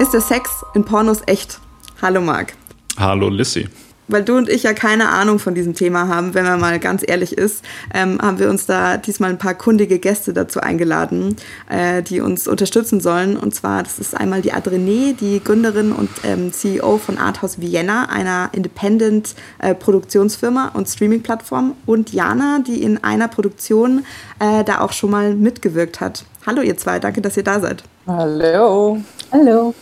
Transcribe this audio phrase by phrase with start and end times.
[0.00, 1.60] Ist der Sex in Pornos echt?
[2.02, 2.54] Hallo Marc.
[2.98, 3.68] Hallo Lissy
[4.08, 7.02] weil du und ich ja keine Ahnung von diesem Thema haben, wenn man mal ganz
[7.06, 11.36] ehrlich ist, ähm, haben wir uns da diesmal ein paar kundige Gäste dazu eingeladen,
[11.68, 13.36] äh, die uns unterstützen sollen.
[13.36, 18.08] Und zwar, das ist einmal die Adrene, die Gründerin und ähm, CEO von Arthouse Vienna,
[18.10, 21.74] einer Independent-Produktionsfirma äh, und Streaming-Plattform.
[21.86, 24.04] Und Jana, die in einer Produktion
[24.38, 26.24] äh, da auch schon mal mitgewirkt hat.
[26.46, 27.84] Hallo ihr zwei, danke, dass ihr da seid.
[28.06, 28.98] Hallo.
[29.32, 29.74] Hallo.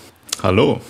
[0.42, 0.80] Hallo.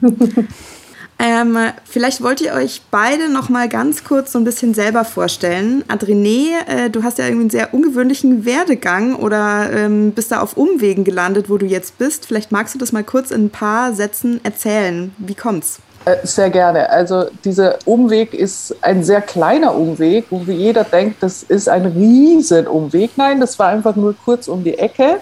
[1.22, 5.84] Ähm, vielleicht wollt ihr euch beide noch mal ganz kurz so ein bisschen selber vorstellen.
[5.86, 10.56] Adrene, äh, du hast ja irgendwie einen sehr ungewöhnlichen Werdegang oder ähm, bist da auf
[10.56, 12.24] Umwegen gelandet, wo du jetzt bist.
[12.24, 15.14] Vielleicht magst du das mal kurz in ein paar Sätzen erzählen.
[15.18, 15.80] Wie kommt's?
[16.06, 16.88] Äh, sehr gerne.
[16.88, 23.10] Also dieser Umweg ist ein sehr kleiner Umweg, wo jeder denkt, das ist ein Riesenumweg.
[23.16, 25.20] Nein, das war einfach nur kurz um die Ecke.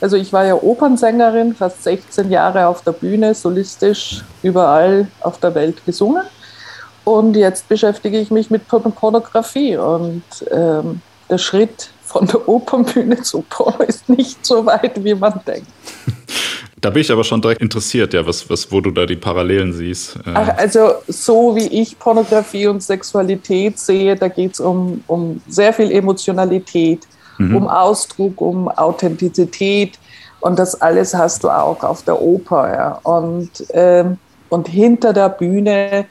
[0.00, 5.54] Also ich war ja Opernsängerin, fast 16 Jahre auf der Bühne, solistisch überall auf der
[5.54, 6.24] Welt gesungen.
[7.04, 9.76] Und jetzt beschäftige ich mich mit Pornografie.
[9.76, 15.40] Und ähm, der Schritt von der Opernbühne zu Porno ist nicht so weit, wie man
[15.46, 15.68] denkt.
[16.80, 19.72] Da bin ich aber schon direkt interessiert, ja, was, was, wo du da die Parallelen
[19.72, 20.14] siehst.
[20.14, 20.30] Äh.
[20.32, 25.72] Ach, also so wie ich Pornografie und Sexualität sehe, da geht es um, um sehr
[25.72, 27.00] viel Emotionalität
[27.38, 27.56] mhm.
[27.56, 29.98] um Ausdruck, um Authentizität.
[30.40, 32.72] Und das alles hast du auch auf der Oper.
[32.72, 33.00] Ja.
[33.02, 36.06] Und, ähm, und hinter der Bühne,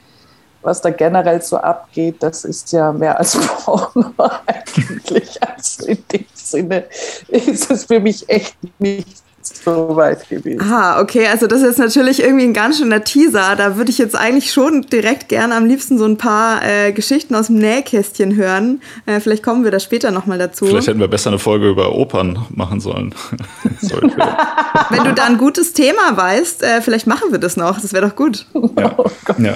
[0.62, 4.12] was da generell so abgeht, das ist ja mehr als Porno
[4.46, 5.42] eigentlich.
[5.42, 6.86] Also in dem Sinne
[7.30, 9.27] ist es für mich echt nicht
[9.64, 10.62] so weit gewesen.
[10.62, 13.56] Aha, okay, also das ist natürlich irgendwie ein ganz schöner Teaser.
[13.56, 17.36] Da würde ich jetzt eigentlich schon direkt gerne am liebsten so ein paar äh, Geschichten
[17.36, 18.82] aus dem Nähkästchen hören.
[19.06, 20.66] Äh, vielleicht kommen wir da später nochmal dazu.
[20.66, 23.14] Vielleicht hätten wir besser eine Folge über Opern machen sollen.
[24.90, 27.80] Wenn du da ein gutes Thema weißt, äh, vielleicht machen wir das noch.
[27.80, 28.46] Das wäre doch gut.
[28.78, 28.94] Ja.
[28.98, 29.54] Oh ja.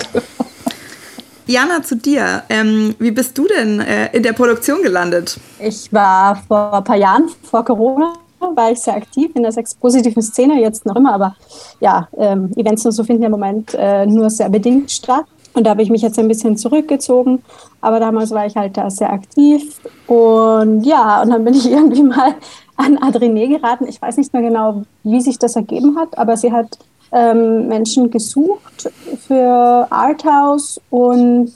[1.51, 2.43] Jana, zu dir.
[2.49, 5.37] Ähm, wie bist du denn äh, in der Produktion gelandet?
[5.59, 8.13] Ich war vor ein paar Jahren, vor Corona,
[8.55, 11.35] war ich sehr aktiv in der sexpositiven Szene, jetzt noch immer, aber
[11.79, 15.25] ja, ähm, Events und so finden im Moment äh, nur sehr bedingt statt.
[15.53, 17.43] Und da habe ich mich jetzt ein bisschen zurückgezogen.
[17.81, 19.79] Aber damals war ich halt da sehr aktiv.
[20.07, 22.35] Und ja, und dann bin ich irgendwie mal
[22.77, 23.85] an Adrene geraten.
[23.87, 26.77] Ich weiß nicht mehr genau, wie sich das ergeben hat, aber sie hat
[27.11, 28.89] ähm, Menschen gesucht
[29.27, 31.53] für Arthouse und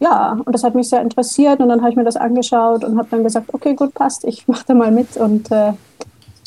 [0.00, 2.98] ja, und das hat mich sehr interessiert und dann habe ich mir das angeschaut und
[2.98, 5.72] habe dann gesagt, okay, gut, passt, ich mache da mal mit und äh,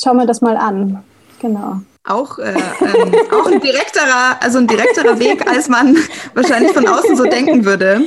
[0.04, 1.04] schau mir das mal an.
[1.42, 1.82] Genau.
[2.04, 5.98] Auch, äh, ähm, auch ein direkterer, also ein direkterer Weg, als man
[6.34, 8.02] wahrscheinlich von außen so denken würde.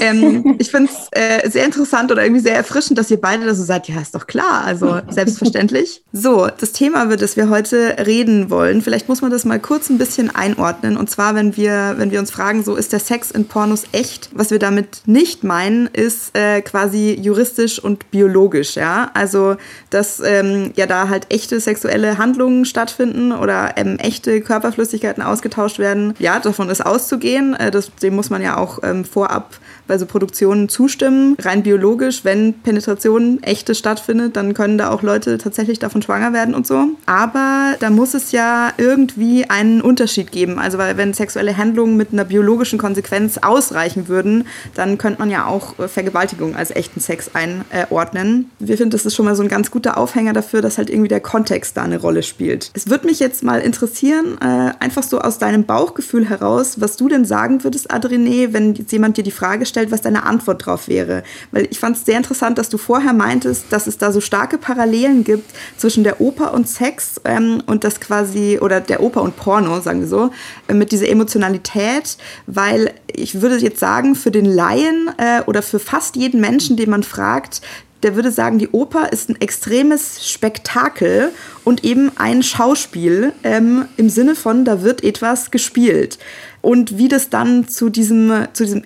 [0.00, 3.54] Ähm, ich finde es äh, sehr interessant oder irgendwie sehr erfrischend, dass ihr beide da
[3.54, 3.88] so seid.
[3.88, 6.02] Ja, ist doch klar, also selbstverständlich.
[6.12, 9.88] So, das Thema, über das wir heute reden wollen, vielleicht muss man das mal kurz
[9.90, 10.96] ein bisschen einordnen.
[10.96, 14.30] Und zwar, wenn wir, wenn wir uns fragen, so ist der Sex in Pornos echt?
[14.32, 19.10] Was wir damit nicht meinen, ist äh, quasi juristisch und biologisch, ja.
[19.14, 19.56] Also,
[19.90, 26.14] dass ähm, ja da halt echte sexuelle Handlungen stattfinden oder ähm, echte Körperflüssigkeiten ausgetauscht werden.
[26.18, 27.54] Ja, davon ist auszugehen.
[27.54, 29.54] Äh, das, dem muss man ja auch ähm, vorab
[29.88, 31.36] bei so Produktionen zustimmen.
[31.40, 36.54] Rein biologisch, wenn Penetration echte stattfindet, dann können da auch Leute tatsächlich davon schwanger werden
[36.54, 36.90] und so.
[37.06, 40.58] Aber da muss es ja irgendwie einen Unterschied geben.
[40.58, 45.46] Also weil wenn sexuelle Handlungen mit einer biologischen Konsequenz ausreichen würden, dann könnte man ja
[45.46, 48.50] auch Vergewaltigung als echten Sex einordnen.
[48.58, 51.08] Wir finden, das ist schon mal so ein ganz guter Aufhänger dafür, dass halt irgendwie
[51.08, 52.70] der Kontext da eine Rolle spielt.
[52.74, 57.08] Es würde mich jetzt mal interessieren, äh, einfach so aus deinem Bauchgefühl heraus, was du
[57.08, 60.66] denn sagen würdest, Adrene, wenn jetzt jemand dir die Frage stellt, gestellt, was deine Antwort
[60.66, 61.22] drauf wäre.
[61.52, 64.58] Weil ich fand es sehr interessant, dass du vorher meintest, dass es da so starke
[64.58, 69.36] Parallelen gibt zwischen der Oper und Sex ähm, und das quasi, oder der Oper und
[69.36, 70.30] Porno, sagen wir so,
[70.68, 75.78] äh, mit dieser Emotionalität, weil ich würde jetzt sagen, für den Laien äh, oder für
[75.78, 77.60] fast jeden Menschen, den man fragt,
[78.02, 81.32] der würde sagen, die Oper ist ein extremes Spektakel
[81.64, 86.18] und eben ein Schauspiel ähm, im Sinne von, da wird etwas gespielt.
[86.60, 88.84] Und wie das dann zu diesem, zu diesem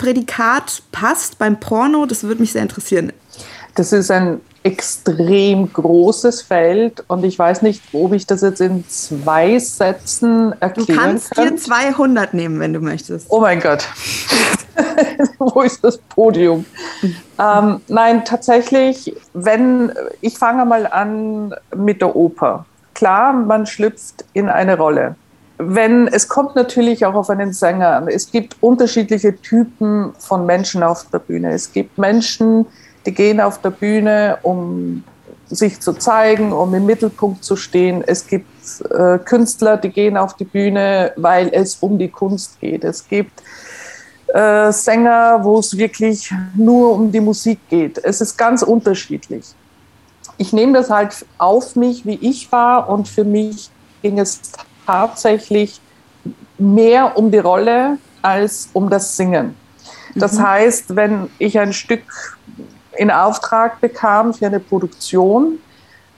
[0.00, 3.12] Echtheitsprädikat passt beim Porno, das würde mich sehr interessieren.
[3.74, 8.86] Das ist ein extrem großes Feld und ich weiß nicht, ob ich das jetzt in
[8.88, 10.96] zwei Sätzen erklären kann.
[10.96, 11.48] Du kannst kann.
[11.48, 13.26] dir 200 nehmen, wenn du möchtest.
[13.30, 13.86] Oh mein Gott.
[15.38, 16.64] Wo ist das Podium?
[17.38, 22.66] ähm, nein, tatsächlich, wenn, ich fange mal an mit der Oper.
[22.94, 25.14] Klar, man schlüpft in eine Rolle.
[25.62, 28.08] Wenn, es kommt natürlich auch auf einen Sänger an.
[28.08, 31.52] Es gibt unterschiedliche Typen von Menschen auf der Bühne.
[31.52, 32.66] Es gibt Menschen,
[33.04, 35.04] die gehen auf der Bühne, um
[35.48, 38.02] sich zu zeigen, um im Mittelpunkt zu stehen.
[38.06, 38.48] Es gibt
[38.90, 42.84] äh, Künstler, die gehen auf die Bühne, weil es um die Kunst geht.
[42.84, 43.42] Es gibt
[44.28, 47.98] äh, Sänger, wo es wirklich nur um die Musik geht.
[48.02, 49.44] Es ist ganz unterschiedlich.
[50.38, 53.70] Ich nehme das halt auf mich, wie ich war und für mich
[54.02, 54.40] ging es
[54.90, 55.80] tatsächlich
[56.58, 59.54] mehr um die Rolle als um das Singen.
[60.16, 60.48] Das mhm.
[60.48, 62.02] heißt, wenn ich ein Stück
[62.96, 65.60] in Auftrag bekam für eine Produktion,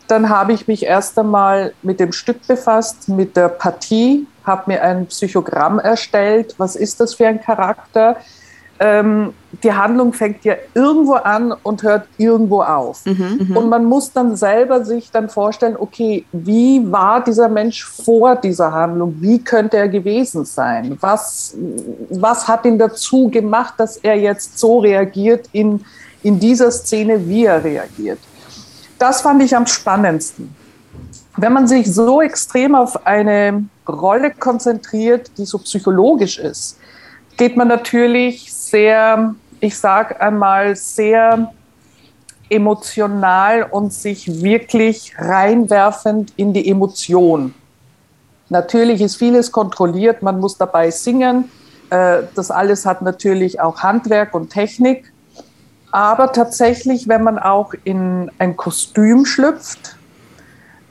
[0.08, 4.82] dann habe ich mich erst einmal mit dem Stück befasst, mit der Partie, habe mir
[4.82, 6.54] ein Psychogramm erstellt.
[6.56, 8.16] Was ist das für ein Charakter?
[8.80, 9.32] Ähm,
[9.62, 13.04] die Handlung fängt ja irgendwo an und hört irgendwo auf.
[13.04, 17.84] Mhm, mhm, und man muss dann selber sich dann vorstellen, okay, wie war dieser Mensch
[17.84, 19.16] vor dieser Handlung?
[19.20, 20.96] Wie könnte er gewesen sein?
[21.00, 21.54] Was,
[22.10, 25.84] was hat ihn dazu gemacht, dass er jetzt so reagiert in,
[26.22, 28.18] in dieser Szene, wie er reagiert?
[28.98, 30.54] Das fand ich am spannendsten.
[31.36, 36.78] Wenn man sich so extrem auf eine Rolle konzentriert, die so psychologisch ist,
[37.36, 41.52] geht man natürlich sehr, ich sage einmal, sehr
[42.50, 47.54] emotional und sich wirklich reinwerfend in die Emotion.
[48.48, 51.50] Natürlich ist vieles kontrolliert, man muss dabei singen.
[51.90, 55.12] Äh, das alles hat natürlich auch Handwerk und Technik.
[55.90, 59.96] Aber tatsächlich, wenn man auch in ein Kostüm schlüpft,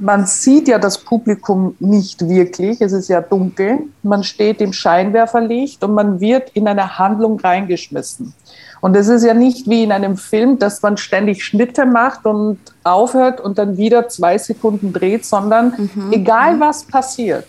[0.01, 5.83] man sieht ja das Publikum nicht wirklich, es ist ja dunkel, man steht im Scheinwerferlicht
[5.83, 8.33] und man wird in eine Handlung reingeschmissen.
[8.81, 12.57] Und es ist ja nicht wie in einem Film, dass man ständig Schnitte macht und
[12.83, 16.11] aufhört und dann wieder zwei Sekunden dreht, sondern mhm.
[16.11, 17.45] egal was passiert,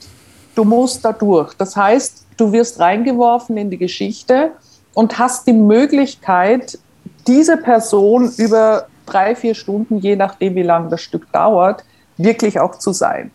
[0.54, 1.54] du musst da durch.
[1.54, 4.50] Das heißt, du wirst reingeworfen in die Geschichte
[4.92, 6.78] und hast die Möglichkeit,
[7.26, 11.82] diese Person über drei, vier Stunden, je nachdem, wie lange das Stück dauert,
[12.16, 13.30] wirklich auch zu sein.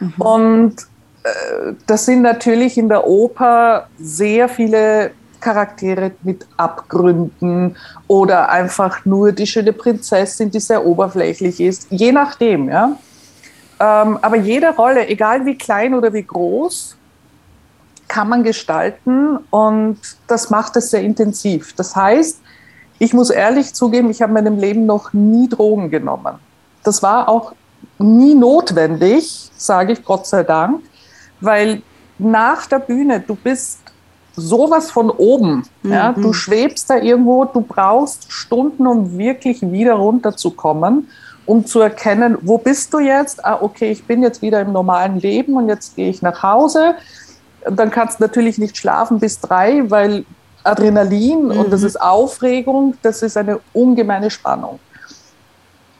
[0.00, 0.14] Mhm.
[0.18, 0.76] Und
[1.22, 7.76] äh, das sind natürlich in der Oper sehr viele Charaktere mit Abgründen
[8.06, 12.96] oder einfach nur die schöne Prinzessin, die sehr oberflächlich ist, je nachdem, ja.
[13.80, 16.96] Ähm, aber jede Rolle, egal wie klein oder wie groß,
[18.06, 21.72] kann man gestalten und das macht es sehr intensiv.
[21.74, 22.40] Das heißt,
[22.98, 26.34] ich muss ehrlich zugeben, ich habe in meinem Leben noch nie Drogen genommen.
[26.82, 27.52] Das war auch
[27.98, 30.82] nie notwendig, sage ich Gott sei Dank,
[31.40, 31.82] weil
[32.18, 33.78] nach der Bühne, du bist
[34.36, 35.64] sowas von oben.
[35.82, 35.92] Mhm.
[35.92, 41.08] Ja, du schwebst da irgendwo, du brauchst Stunden, um wirklich wieder runterzukommen,
[41.44, 43.44] um zu erkennen, wo bist du jetzt?
[43.44, 46.94] Ah, okay, ich bin jetzt wieder im normalen Leben und jetzt gehe ich nach Hause.
[47.68, 50.24] Dann kannst du natürlich nicht schlafen bis drei, weil
[50.64, 51.58] Adrenalin mhm.
[51.58, 51.88] und das mhm.
[51.88, 54.78] ist Aufregung, das ist eine ungemeine Spannung.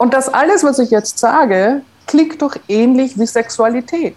[0.02, 4.16] Und das alles, was ich jetzt sage, klingt doch ähnlich wie Sexualität.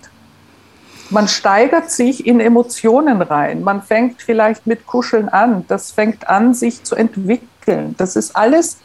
[1.12, 3.62] Man steigert sich in Emotionen rein.
[3.62, 5.64] Man fängt vielleicht mit Kuscheln an.
[5.68, 7.94] Das fängt an, sich zu entwickeln.
[8.00, 8.80] Das ist alles,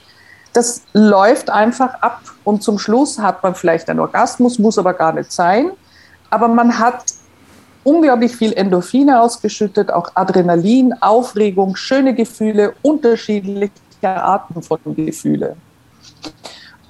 [0.53, 2.21] das läuft einfach ab.
[2.45, 5.71] Und zum Schluss hat man vielleicht einen Orgasmus, muss aber gar nicht sein.
[6.29, 7.05] Aber man hat
[7.83, 13.71] unglaublich viel Endorphine ausgeschüttet, auch Adrenalin, Aufregung, schöne Gefühle, unterschiedliche
[14.03, 15.57] Arten von Gefühle.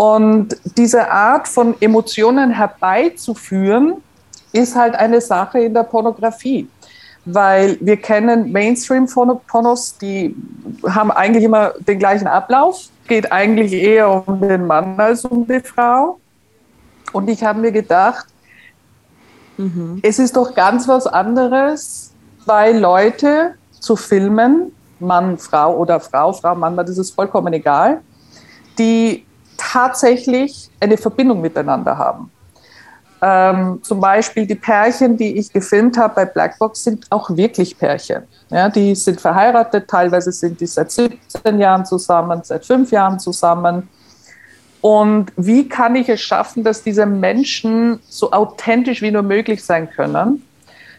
[0.00, 3.96] Und diese Art von Emotionen herbeizuführen,
[4.50, 6.66] ist halt eine Sache in der Pornografie.
[7.26, 10.34] Weil wir kennen Mainstream-Pornos, die
[10.88, 15.60] haben eigentlich immer den gleichen Ablauf, geht eigentlich eher um den Mann als um die
[15.60, 16.18] Frau.
[17.12, 18.24] Und ich habe mir gedacht,
[19.58, 19.98] mhm.
[20.02, 22.14] es ist doch ganz was anderes,
[22.46, 28.00] zwei Leute zu filmen, Mann, Frau oder Frau, Frau, Mann, das ist vollkommen egal,
[28.78, 29.26] die
[29.60, 32.30] tatsächlich eine Verbindung miteinander haben.
[33.22, 38.22] Ähm, zum Beispiel die Pärchen, die ich gefilmt habe bei Blackbox, sind auch wirklich Pärchen.
[38.48, 43.88] Ja, die sind verheiratet, teilweise sind die seit 17 Jahren zusammen, seit fünf Jahren zusammen.
[44.80, 49.90] Und wie kann ich es schaffen, dass diese Menschen so authentisch wie nur möglich sein
[49.90, 50.42] können?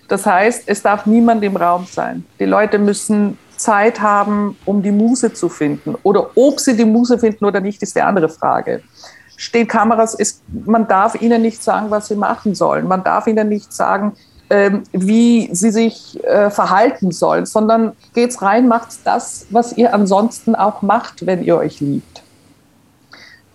[0.08, 2.24] Das heißt, es darf niemand im Raum sein.
[2.40, 5.96] Die Leute müssen Zeit haben, um die Muse zu finden.
[6.04, 8.82] Oder ob sie die Muse finden oder nicht, ist die andere Frage.
[9.38, 12.88] Stehen Kameras, ist, man darf ihnen nicht sagen, was sie machen sollen.
[12.88, 14.14] Man darf ihnen nicht sagen,
[14.50, 20.56] ähm, wie sie sich äh, verhalten sollen, sondern geht's rein, macht das, was ihr ansonsten
[20.56, 22.22] auch macht, wenn ihr euch liebt.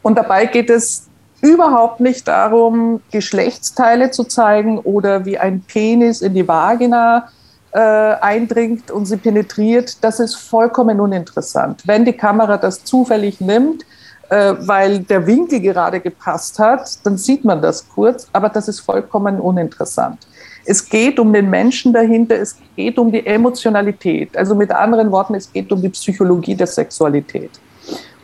[0.02, 1.08] Und dabei geht es
[1.42, 7.28] überhaupt nicht darum, Geschlechtsteile zu zeigen oder wie ein Penis in die Vagina
[7.76, 11.82] äh, eindringt und sie penetriert, das ist vollkommen uninteressant.
[11.84, 13.84] Wenn die Kamera das zufällig nimmt,
[14.30, 18.80] äh, weil der Winkel gerade gepasst hat, dann sieht man das kurz, aber das ist
[18.80, 20.26] vollkommen uninteressant.
[20.64, 24.34] Es geht um den Menschen dahinter, es geht um die Emotionalität.
[24.38, 27.50] Also mit anderen Worten, es geht um die Psychologie der Sexualität.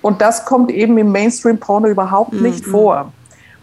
[0.00, 2.70] Und das kommt eben im Mainstream-Porno überhaupt nicht mhm.
[2.70, 3.12] vor.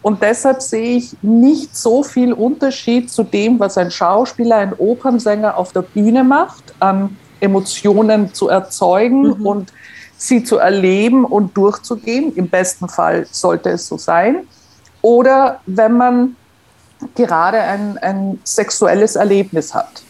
[0.01, 5.57] Und deshalb sehe ich nicht so viel Unterschied zu dem, was ein Schauspieler, ein Opernsänger
[5.57, 9.45] auf der Bühne macht, an Emotionen zu erzeugen mhm.
[9.45, 9.73] und
[10.17, 12.33] sie zu erleben und durchzugehen.
[12.35, 14.47] Im besten Fall sollte es so sein.
[15.01, 16.35] Oder wenn man
[17.15, 20.03] gerade ein, ein sexuelles Erlebnis hat.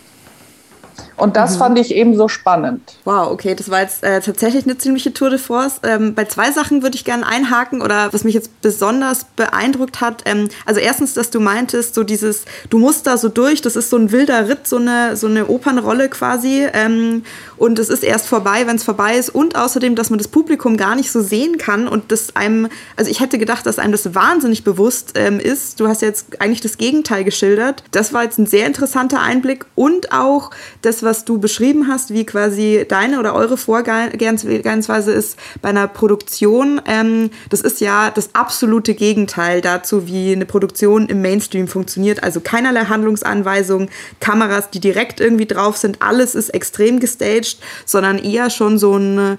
[1.19, 1.59] Und das mhm.
[1.59, 2.81] fand ich eben so spannend.
[3.03, 5.81] Wow, okay, das war jetzt äh, tatsächlich eine ziemliche Tour de Force.
[5.83, 10.23] Ähm, bei zwei Sachen würde ich gerne einhaken oder was mich jetzt besonders beeindruckt hat.
[10.25, 13.89] Ähm, also erstens, dass du meintest, so dieses, du musst da so durch, das ist
[13.89, 16.67] so ein wilder Ritt, so eine, so eine Opernrolle quasi.
[16.73, 17.23] Ähm,
[17.57, 19.29] und es ist erst vorbei, wenn es vorbei ist.
[19.29, 23.11] Und außerdem, dass man das Publikum gar nicht so sehen kann und das einem, also
[23.11, 25.79] ich hätte gedacht, dass einem das wahnsinnig bewusst ähm, ist.
[25.79, 27.83] Du hast jetzt eigentlich das Gegenteil geschildert.
[27.91, 32.25] Das war jetzt ein sehr interessanter Einblick und auch das, was du beschrieben hast, wie
[32.25, 36.81] quasi deine oder eure Vorgehensweise ist bei einer Produktion.
[36.85, 42.23] Ähm, das ist ja das absolute Gegenteil dazu, wie eine Produktion im Mainstream funktioniert.
[42.23, 43.89] Also keinerlei Handlungsanweisungen,
[44.19, 46.01] Kameras, die direkt irgendwie drauf sind.
[46.01, 49.37] Alles ist extrem gestaged sondern eher schon so ein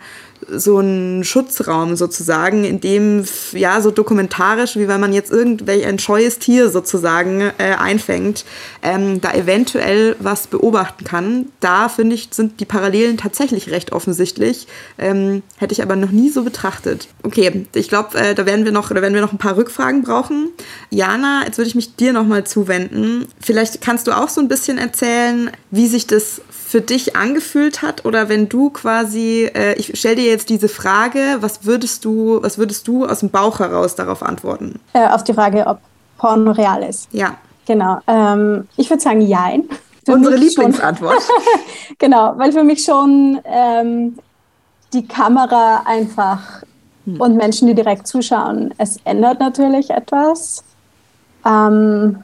[0.48, 5.98] so ein Schutzraum sozusagen, in dem ja so dokumentarisch, wie wenn man jetzt irgendwelch ein
[5.98, 8.44] scheues Tier sozusagen äh, einfängt,
[8.82, 11.46] ähm, da eventuell was beobachten kann.
[11.60, 14.66] Da finde ich sind die Parallelen tatsächlich recht offensichtlich.
[14.98, 17.08] Ähm, hätte ich aber noch nie so betrachtet.
[17.22, 20.02] Okay, ich glaube, äh, da werden wir noch, da werden wir noch ein paar Rückfragen
[20.02, 20.48] brauchen.
[20.90, 23.26] Jana, jetzt würde ich mich dir noch mal zuwenden.
[23.40, 26.40] Vielleicht kannst du auch so ein bisschen erzählen, wie sich das
[26.70, 31.38] für dich angefühlt hat oder wenn du quasi, äh, ich stelle dir jetzt diese Frage,
[31.40, 34.78] was würdest du, was würdest du aus dem Bauch heraus darauf antworten?
[34.92, 35.80] Äh, auf die Frage, ob
[36.16, 37.08] Porno real ist.
[37.12, 37.34] Ja.
[37.66, 37.98] Genau.
[38.06, 39.64] Ähm, ich würde sagen, jein.
[40.06, 41.20] Für Unsere Lieblingsantwort.
[41.98, 44.16] genau, weil für mich schon ähm,
[44.92, 46.62] die Kamera einfach
[47.04, 47.20] hm.
[47.20, 50.62] und Menschen, die direkt zuschauen, es ändert natürlich etwas.
[51.44, 52.22] Ähm,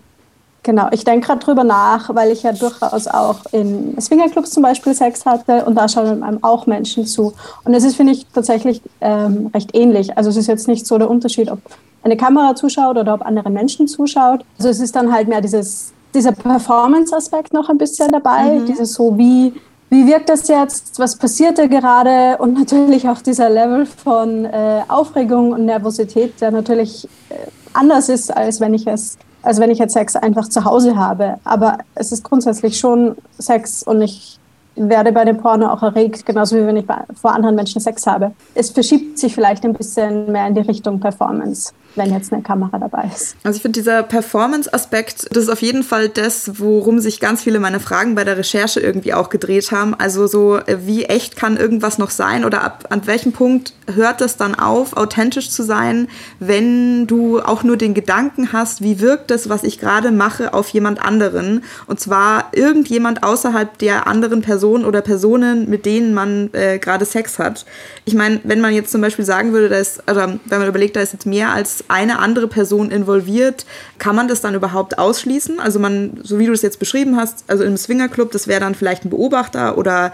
[0.67, 4.95] Genau, ich denke gerade drüber nach, weil ich ja durchaus auch in Swingerclubs zum Beispiel
[4.95, 7.35] Sex hatte und da schauen einem auch Menschen zu.
[7.63, 10.19] Und es ist, finde ich, tatsächlich ähm, recht ähnlich.
[10.19, 11.61] Also es ist jetzt nicht so der Unterschied, ob
[12.03, 14.45] eine Kamera zuschaut oder ob andere Menschen zuschaut.
[14.59, 18.67] Also es ist dann halt mehr dieses, dieser Performance-Aspekt noch ein bisschen dabei, mhm.
[18.67, 19.53] dieses so wie
[19.89, 24.83] wie wirkt das jetzt, was passiert da gerade und natürlich auch dieser Level von äh,
[24.89, 27.35] Aufregung und Nervosität, der natürlich äh,
[27.73, 29.17] anders ist, als wenn ich es
[29.47, 31.37] als wenn ich jetzt Sex einfach zu Hause habe.
[31.45, 34.41] Aber es ist grundsätzlich schon Sex und ich
[34.75, 36.85] werde bei dem Porno auch erregt, genauso wie wenn ich
[37.15, 38.33] vor anderen Menschen Sex habe.
[38.55, 42.79] Es verschiebt sich vielleicht ein bisschen mehr in die Richtung Performance wenn jetzt eine Kamera
[42.79, 43.37] dabei ist.
[43.43, 47.59] Also ich finde dieser Performance-Aspekt, das ist auf jeden Fall das, worum sich ganz viele
[47.59, 49.95] meiner Fragen bei der Recherche irgendwie auch gedreht haben.
[49.95, 54.37] Also so, wie echt kann irgendwas noch sein oder ab an welchem Punkt hört es
[54.37, 59.49] dann auf, authentisch zu sein, wenn du auch nur den Gedanken hast, wie wirkt das,
[59.49, 61.63] was ich gerade mache, auf jemand anderen?
[61.87, 67.39] Und zwar irgendjemand außerhalb der anderen Person oder Personen, mit denen man äh, gerade Sex
[67.39, 67.65] hat.
[68.05, 70.97] Ich meine, wenn man jetzt zum Beispiel sagen würde, da ist, oder wenn man überlegt,
[70.97, 73.67] da ist jetzt mehr als eine andere Person involviert,
[73.99, 75.61] kann man das dann überhaupt ausschließen?
[75.61, 78.75] Also man, so wie du es jetzt beschrieben hast, also im Swingerclub, das wäre dann
[78.75, 80.13] vielleicht ein Beobachter oder,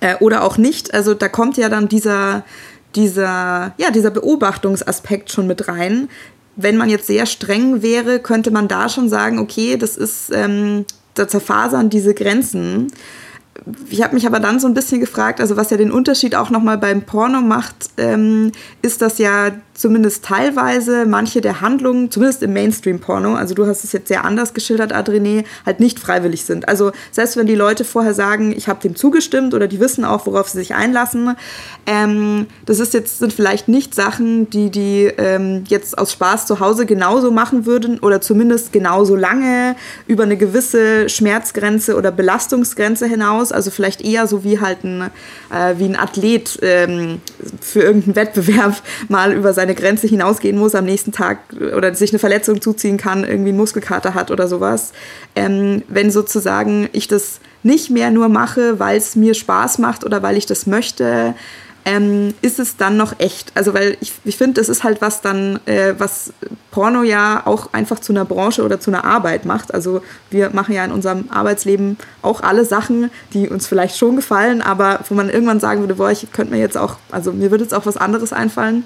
[0.00, 0.94] äh, oder auch nicht.
[0.94, 2.44] Also da kommt ja dann dieser,
[2.94, 6.08] dieser, ja, dieser Beobachtungsaspekt schon mit rein.
[6.56, 10.84] Wenn man jetzt sehr streng wäre, könnte man da schon sagen, okay, das ist, ähm,
[11.14, 12.88] da zerfasern diese Grenzen
[13.90, 16.50] ich habe mich aber dann so ein bisschen gefragt, also was ja den Unterschied auch
[16.50, 18.52] nochmal beim Porno macht, ähm,
[18.82, 23.92] ist, dass ja zumindest teilweise manche der Handlungen, zumindest im Mainstream-Porno, also du hast es
[23.92, 26.68] jetzt sehr anders geschildert, Adrené, halt nicht freiwillig sind.
[26.68, 30.26] Also selbst wenn die Leute vorher sagen, ich habe dem zugestimmt oder die wissen auch,
[30.26, 31.36] worauf sie sich einlassen,
[31.86, 36.60] ähm, das ist jetzt, sind vielleicht nicht Sachen, die die ähm, jetzt aus Spaß zu
[36.60, 39.74] Hause genauso machen würden oder zumindest genauso lange
[40.06, 45.10] über eine gewisse Schmerzgrenze oder Belastungsgrenze hinaus also vielleicht eher so wie halt ein,
[45.50, 47.20] äh, wie ein Athlet ähm,
[47.60, 51.38] für irgendeinen Wettbewerb mal über seine Grenze hinausgehen muss am nächsten Tag
[51.76, 54.92] oder sich eine Verletzung zuziehen kann, irgendwie einen Muskelkater hat oder sowas.
[55.36, 60.22] Ähm, wenn sozusagen ich das nicht mehr nur mache, weil es mir Spaß macht oder
[60.22, 61.34] weil ich das möchte,
[61.84, 63.52] ähm, ist es dann noch echt?
[63.54, 66.32] Also, weil ich, ich finde, das ist halt was dann, äh, was
[66.70, 69.74] Porno ja auch einfach zu einer Branche oder zu einer Arbeit macht.
[69.74, 74.62] Also, wir machen ja in unserem Arbeitsleben auch alle Sachen, die uns vielleicht schon gefallen,
[74.62, 77.64] aber wo man irgendwann sagen würde, boah, ich könnte mir jetzt auch, also mir würde
[77.64, 78.84] jetzt auch was anderes einfallen.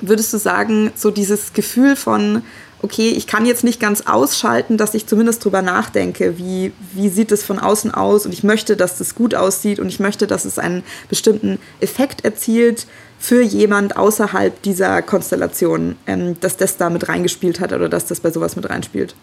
[0.00, 2.42] würdest du sagen, so dieses Gefühl von,
[2.82, 7.32] okay, ich kann jetzt nicht ganz ausschalten, dass ich zumindest drüber nachdenke, wie, wie sieht
[7.32, 10.44] es von außen aus und ich möchte, dass das gut aussieht und ich möchte, dass
[10.44, 12.86] es einen bestimmten Effekt erzielt
[13.18, 18.20] für jemand außerhalb dieser Konstellation, ähm, dass das da mit reingespielt hat oder dass das
[18.20, 19.14] bei sowas mit reinspielt?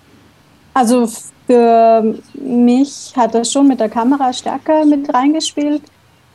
[0.74, 1.07] Also
[1.45, 5.83] für mich hat das schon mit der Kamera stärker mit reingespielt.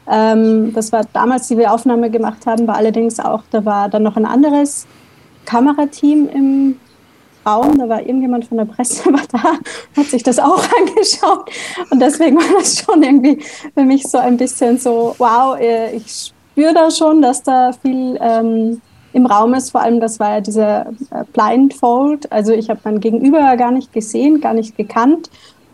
[0.08, 4.04] Ähm, das war damals, die wir Aufnahme gemacht haben, war allerdings auch, da war dann
[4.04, 4.86] noch ein anderes
[5.44, 6.76] Kamerateam im
[7.46, 9.58] Raum, da war irgendjemand von der Presse war da,
[9.96, 11.50] hat sich das auch angeschaut
[11.90, 13.38] und deswegen war das schon irgendwie
[13.74, 18.18] für mich so ein bisschen so, wow, äh, ich spüre da schon, dass da viel
[18.20, 18.80] ähm,
[19.12, 19.70] im Raum ist.
[19.70, 23.92] Vor allem, das war ja dieser äh, Blindfold, also ich habe mein Gegenüber gar nicht
[23.92, 25.30] gesehen, gar nicht gekannt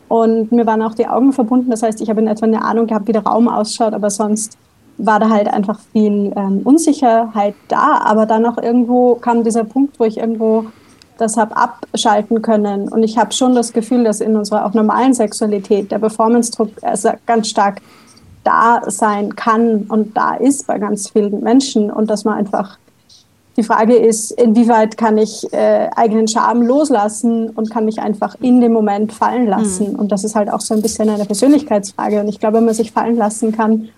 [0.08, 1.70] und mir waren auch die Augen verbunden.
[1.70, 4.58] Das heißt, ich habe in etwa eine Ahnung gehabt, wie der Raum ausschaut, aber sonst
[4.96, 8.00] war da halt einfach viel ähm, Unsicherheit da.
[8.04, 10.66] Aber dann auch irgendwo kam dieser Punkt, wo ich irgendwo
[11.18, 12.88] das habe abschalten können.
[12.88, 17.10] Und ich habe schon das Gefühl, dass in unserer auch normalen Sexualität der Performance-Druck also
[17.26, 17.80] ganz stark
[18.44, 22.78] da sein kann und da ist bei ganz vielen Menschen und dass man einfach
[23.56, 28.60] die Frage ist, inwieweit kann ich äh, eigenen Charme loslassen und kann mich einfach in
[28.60, 29.92] dem Moment fallen lassen.
[29.92, 29.98] Mhm.
[29.98, 32.20] Und das ist halt auch so ein bisschen eine Persönlichkeitsfrage.
[32.20, 33.90] Und ich glaube, wenn man sich fallen lassen kann,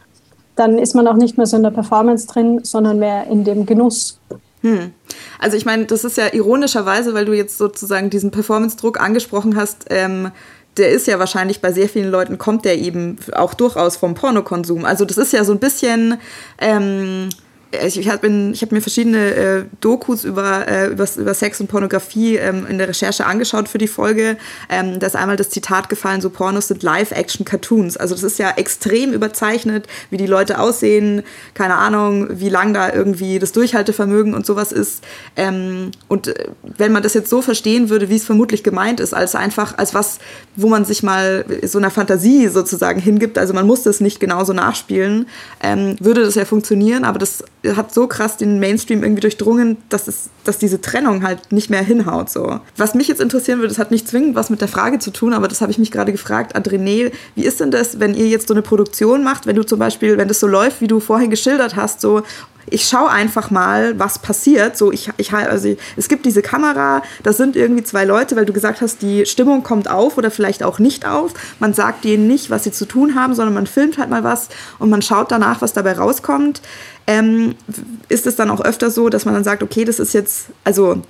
[0.56, 3.64] dann ist man auch nicht mehr so in der Performance drin, sondern mehr in dem
[3.64, 4.20] Genuss.
[4.62, 4.92] Hm.
[5.38, 9.86] Also ich meine, das ist ja ironischerweise, weil du jetzt sozusagen diesen Performance-Druck angesprochen hast,
[9.90, 10.30] ähm,
[10.76, 14.84] der ist ja wahrscheinlich bei sehr vielen Leuten, kommt der eben auch durchaus vom Pornokonsum.
[14.84, 16.18] Also das ist ja so ein bisschen...
[16.58, 17.28] Ähm,
[17.72, 22.36] ich, ich habe hab mir verschiedene äh, Dokus über, äh, über, über Sex und Pornografie
[22.36, 24.36] ähm, in der Recherche angeschaut für die Folge.
[24.68, 27.96] Ähm, da ist einmal das Zitat gefallen, so Pornos sind Live-Action-Cartoons.
[27.96, 31.22] Also das ist ja extrem überzeichnet, wie die Leute aussehen,
[31.54, 35.02] keine Ahnung, wie lang da irgendwie das Durchhaltevermögen und sowas ist.
[35.34, 39.12] Ähm, und äh, wenn man das jetzt so verstehen würde, wie es vermutlich gemeint ist,
[39.12, 40.18] als einfach, als was,
[40.54, 44.52] wo man sich mal so einer Fantasie sozusagen hingibt, also man muss das nicht genauso
[44.52, 45.26] nachspielen,
[45.62, 47.42] ähm, würde das ja funktionieren, aber das
[47.74, 51.82] hat so krass den Mainstream irgendwie durchdrungen, dass, es, dass diese Trennung halt nicht mehr
[51.82, 52.30] hinhaut.
[52.30, 52.60] So.
[52.76, 55.32] Was mich jetzt interessieren würde, das hat nicht zwingend was mit der Frage zu tun,
[55.32, 56.54] aber das habe ich mich gerade gefragt.
[56.54, 59.78] Adrene, wie ist denn das, wenn ihr jetzt so eine Produktion macht, wenn du zum
[59.78, 62.22] Beispiel, wenn das so läuft, wie du vorhin geschildert hast, so
[62.68, 64.76] ich schaue einfach mal, was passiert.
[64.76, 68.52] So, ich, ich, also, es gibt diese Kamera, da sind irgendwie zwei Leute, weil du
[68.52, 71.32] gesagt hast, die Stimmung kommt auf oder vielleicht auch nicht auf.
[71.58, 74.48] Man sagt denen nicht, was sie zu tun haben, sondern man filmt halt mal was
[74.78, 76.60] und man schaut danach, was dabei rauskommt
[77.06, 77.54] ähm,
[78.08, 81.02] ist es dann auch öfter so, dass man dann sagt, okay, das ist jetzt, also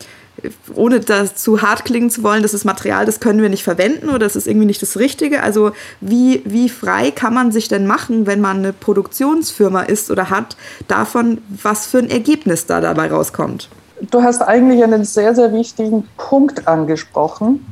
[0.75, 4.09] ohne das zu hart klingen zu wollen, das ist Material, das können wir nicht verwenden
[4.09, 5.43] oder das ist irgendwie nicht das Richtige.
[5.43, 10.31] Also wie, wie frei kann man sich denn machen, wenn man eine Produktionsfirma ist oder
[10.31, 10.57] hat,
[10.89, 13.69] davon, was für ein Ergebnis da dabei rauskommt?
[14.11, 17.65] Du hast eigentlich einen sehr, sehr wichtigen Punkt angesprochen,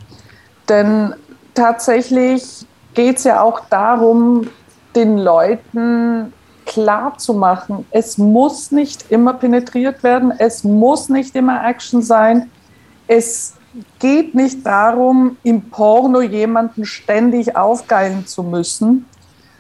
[0.68, 1.14] denn
[1.54, 4.48] tatsächlich geht es ja auch darum,
[4.94, 6.32] den Leuten
[6.66, 12.50] klar zu machen, es muss nicht immer penetriert werden, es muss nicht immer Action sein.
[13.06, 13.54] Es
[13.98, 19.06] geht nicht darum, im Porno jemanden ständig aufgeilen zu müssen,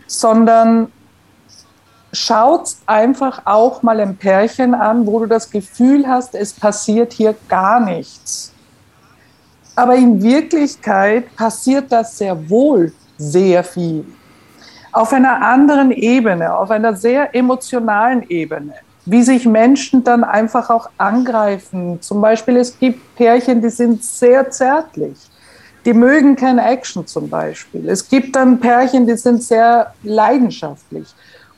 [0.06, 0.92] sondern
[2.12, 7.34] schaut einfach auch mal ein Pärchen an, wo du das Gefühl hast, es passiert hier
[7.48, 8.52] gar nichts.
[9.74, 14.04] Aber in Wirklichkeit passiert das sehr wohl sehr viel
[14.94, 20.88] auf einer anderen Ebene, auf einer sehr emotionalen Ebene, wie sich Menschen dann einfach auch
[20.98, 22.00] angreifen.
[22.00, 25.18] Zum Beispiel, es gibt Pärchen, die sind sehr zärtlich.
[25.84, 27.88] Die mögen kein Action zum Beispiel.
[27.88, 31.08] Es gibt dann Pärchen, die sind sehr leidenschaftlich.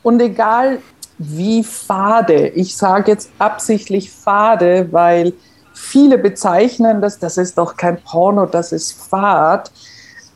[0.01, 0.79] Und egal
[1.19, 5.33] wie fade, ich sage jetzt absichtlich fade, weil
[5.73, 9.71] viele bezeichnen das, das ist doch kein Porno, das ist fad.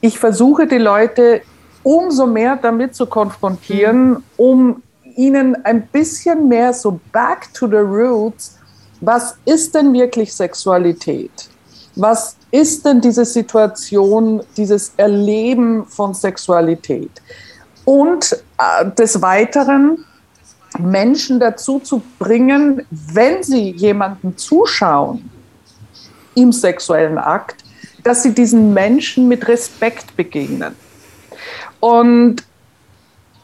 [0.01, 1.41] Ich versuche die Leute
[1.83, 4.23] umso mehr damit zu konfrontieren, mhm.
[4.37, 4.83] um
[5.15, 8.57] ihnen ein bisschen mehr so back to the roots,
[9.01, 11.31] was ist denn wirklich Sexualität?
[11.95, 17.11] Was ist denn diese Situation, dieses Erleben von Sexualität?
[17.83, 20.05] Und äh, des Weiteren
[20.79, 25.29] Menschen dazu zu bringen, wenn sie jemanden zuschauen
[26.35, 27.63] im sexuellen Akt,
[28.03, 30.75] dass sie diesen Menschen mit Respekt begegnen
[31.81, 32.37] und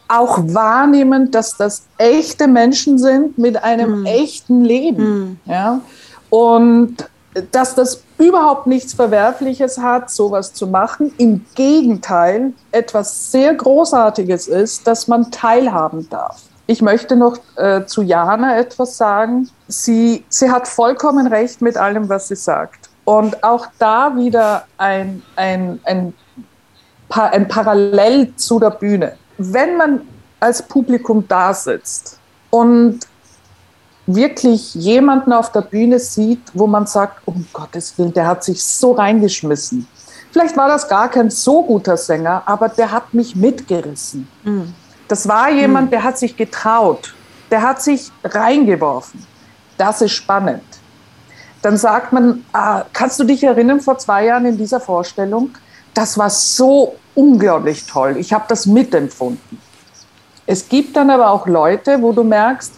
[0.08, 4.06] auch wahrnehmen, dass das echte Menschen sind mit einem mm.
[4.06, 5.40] echten Leben.
[5.46, 5.52] Mm.
[5.52, 5.82] Ja?
[6.30, 7.10] Und
[7.52, 11.14] dass das überhaupt nichts Verwerfliches hat, sowas zu machen.
[11.18, 16.42] Im Gegenteil, etwas sehr Großartiges ist, dass man teilhaben darf.
[16.70, 19.50] ich möchte noch äh, zu Jana etwas sagen.
[19.68, 22.90] Sie, sie hat vollkommen recht mit allem, was sie sagt.
[23.06, 26.14] Und auch da wieder ein, ein, ein,
[27.10, 29.14] ein Parallel zu der Bühne.
[29.38, 30.02] Wenn man
[30.40, 33.00] als Publikum da sitzt und
[34.06, 38.64] wirklich jemanden auf der Bühne sieht, wo man sagt, um Gottes Willen, der hat sich
[38.64, 39.88] so reingeschmissen.
[40.32, 44.28] Vielleicht war das gar kein so guter Sänger, aber der hat mich mitgerissen.
[44.44, 44.74] Mhm.
[45.08, 47.14] Das war jemand, der hat sich getraut,
[47.50, 49.26] der hat sich reingeworfen.
[49.78, 50.64] Das ist spannend.
[51.62, 55.52] Dann sagt man, ah, kannst du dich erinnern, vor zwei Jahren in dieser Vorstellung,
[55.98, 58.18] das war so unglaublich toll.
[58.18, 59.60] Ich habe das mitempfunden.
[60.46, 62.72] Es gibt dann aber auch Leute, wo du merkst,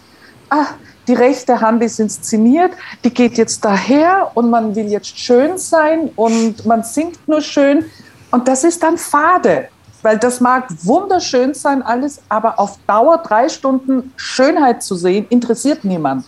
[0.50, 0.68] ah,
[1.08, 2.72] die rechte Hand ist inszeniert,
[3.04, 7.86] die geht jetzt daher und man will jetzt schön sein und man singt nur schön
[8.32, 9.68] und das ist dann fade.
[10.02, 15.84] Weil das mag wunderschön sein, alles, aber auf Dauer drei Stunden Schönheit zu sehen, interessiert
[15.84, 16.26] niemand.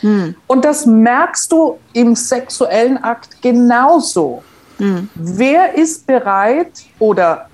[0.00, 0.34] Hm.
[0.46, 4.42] Und das merkst du im sexuellen Akt genauso.
[4.80, 5.10] Hm.
[5.14, 7.48] Wer ist bereit oder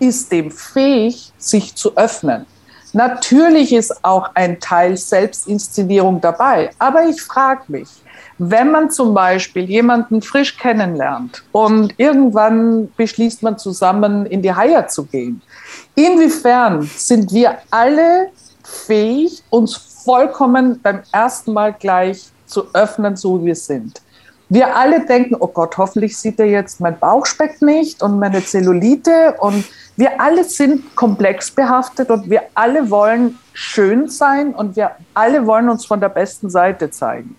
[0.00, 2.44] ist dem fähig, sich zu öffnen?
[2.92, 7.88] Natürlich ist auch ein Teil Selbstinszenierung dabei, aber ich frage mich,
[8.36, 14.86] wenn man zum Beispiel jemanden frisch kennenlernt und irgendwann beschließt man zusammen in die Haie
[14.88, 15.40] zu gehen,
[15.94, 18.30] inwiefern sind wir alle
[18.64, 24.02] fähig, uns vollkommen beim ersten Mal gleich zu öffnen, so wie wir sind?
[24.52, 29.36] Wir alle denken, oh Gott, hoffentlich sieht er jetzt mein Bauchspeck nicht und meine Zellulite
[29.38, 29.64] und
[29.96, 35.70] wir alle sind komplex behaftet und wir alle wollen schön sein und wir alle wollen
[35.70, 37.34] uns von der besten Seite zeigen.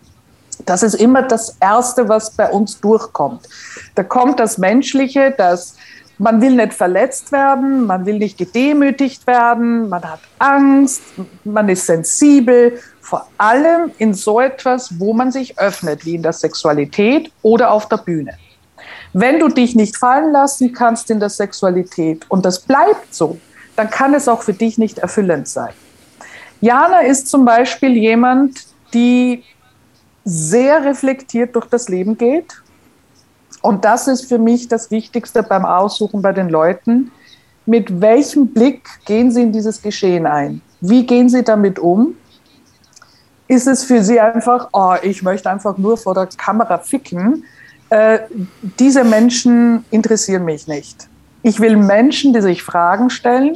[0.66, 3.48] Das ist immer das Erste, was bei uns durchkommt.
[3.94, 5.76] Da kommt das Menschliche, das
[6.24, 11.02] man will nicht verletzt werden, man will nicht gedemütigt werden, man hat Angst,
[11.44, 16.32] man ist sensibel, vor allem in so etwas, wo man sich öffnet, wie in der
[16.32, 18.38] Sexualität oder auf der Bühne.
[19.12, 23.38] Wenn du dich nicht fallen lassen kannst in der Sexualität und das bleibt so,
[23.76, 25.74] dann kann es auch für dich nicht erfüllend sein.
[26.62, 29.44] Jana ist zum Beispiel jemand, die
[30.24, 32.63] sehr reflektiert durch das Leben geht.
[33.64, 37.14] Und das ist für mich das Wichtigste beim Aussuchen bei den Leuten.
[37.66, 40.62] Mit welchem Blick gehen Sie in dieses Geschehen ein?
[40.82, 42.18] Wie gehen Sie damit um?
[43.48, 47.46] Ist es für Sie einfach, oh, ich möchte einfach nur vor der Kamera ficken?
[47.90, 48.20] Äh,
[48.80, 51.08] diese Menschen interessieren mich nicht.
[51.42, 53.56] Ich will Menschen, die sich Fragen stellen,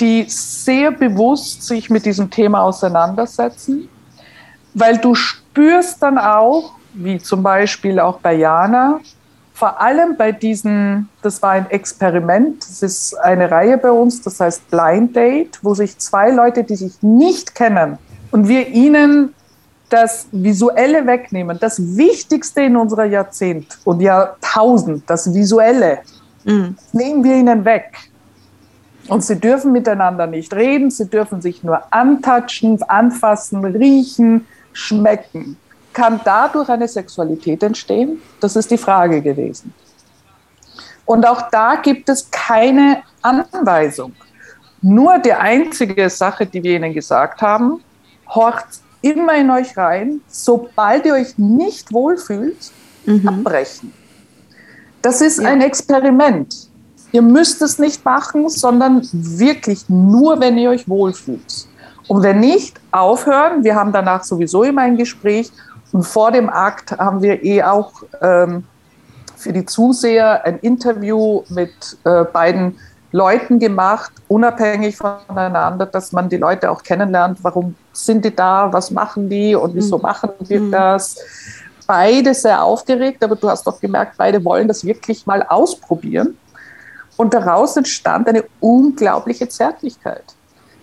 [0.00, 3.90] die sehr bewusst sich mit diesem Thema auseinandersetzen,
[4.72, 9.00] weil du spürst dann auch, wie zum Beispiel auch bei Jana,
[9.56, 14.38] vor allem bei diesen, das war ein Experiment, das ist eine Reihe bei uns, das
[14.38, 17.96] heißt Blind Date, wo sich zwei Leute, die sich nicht kennen,
[18.32, 19.32] und wir ihnen
[19.88, 26.00] das Visuelle wegnehmen, das Wichtigste in unserer Jahrzehnt und Jahrtausend, das Visuelle,
[26.44, 26.76] mhm.
[26.92, 27.96] nehmen wir ihnen weg.
[29.08, 35.56] Und sie dürfen miteinander nicht reden, sie dürfen sich nur antatschen, anfassen, riechen, schmecken.
[35.96, 38.20] Kann dadurch eine Sexualität entstehen?
[38.38, 39.72] Das ist die Frage gewesen.
[41.06, 44.12] Und auch da gibt es keine Anweisung.
[44.82, 47.80] Nur die einzige Sache, die wir Ihnen gesagt haben,
[48.28, 52.72] horcht immer in euch rein, sobald ihr euch nicht wohlfühlt,
[53.06, 53.26] mhm.
[53.26, 53.90] abbrechen.
[55.00, 55.48] Das ist ja.
[55.48, 56.68] ein Experiment.
[57.10, 61.68] Ihr müsst es nicht machen, sondern wirklich nur, wenn ihr euch wohlfühlt.
[62.06, 63.64] Und wenn nicht, aufhören.
[63.64, 65.50] Wir haben danach sowieso immer ein Gespräch.
[65.92, 68.64] Und vor dem Akt haben wir eh auch ähm,
[69.36, 72.78] für die Zuseher ein Interview mit äh, beiden
[73.12, 77.38] Leuten gemacht, unabhängig voneinander, dass man die Leute auch kennenlernt.
[77.42, 78.72] Warum sind die da?
[78.72, 79.54] Was machen die?
[79.54, 80.02] Und wieso mhm.
[80.02, 80.70] machen die mhm.
[80.70, 81.16] das?
[81.86, 86.36] Beide sehr aufgeregt, aber du hast doch gemerkt, beide wollen das wirklich mal ausprobieren.
[87.16, 90.24] Und daraus entstand eine unglaubliche Zärtlichkeit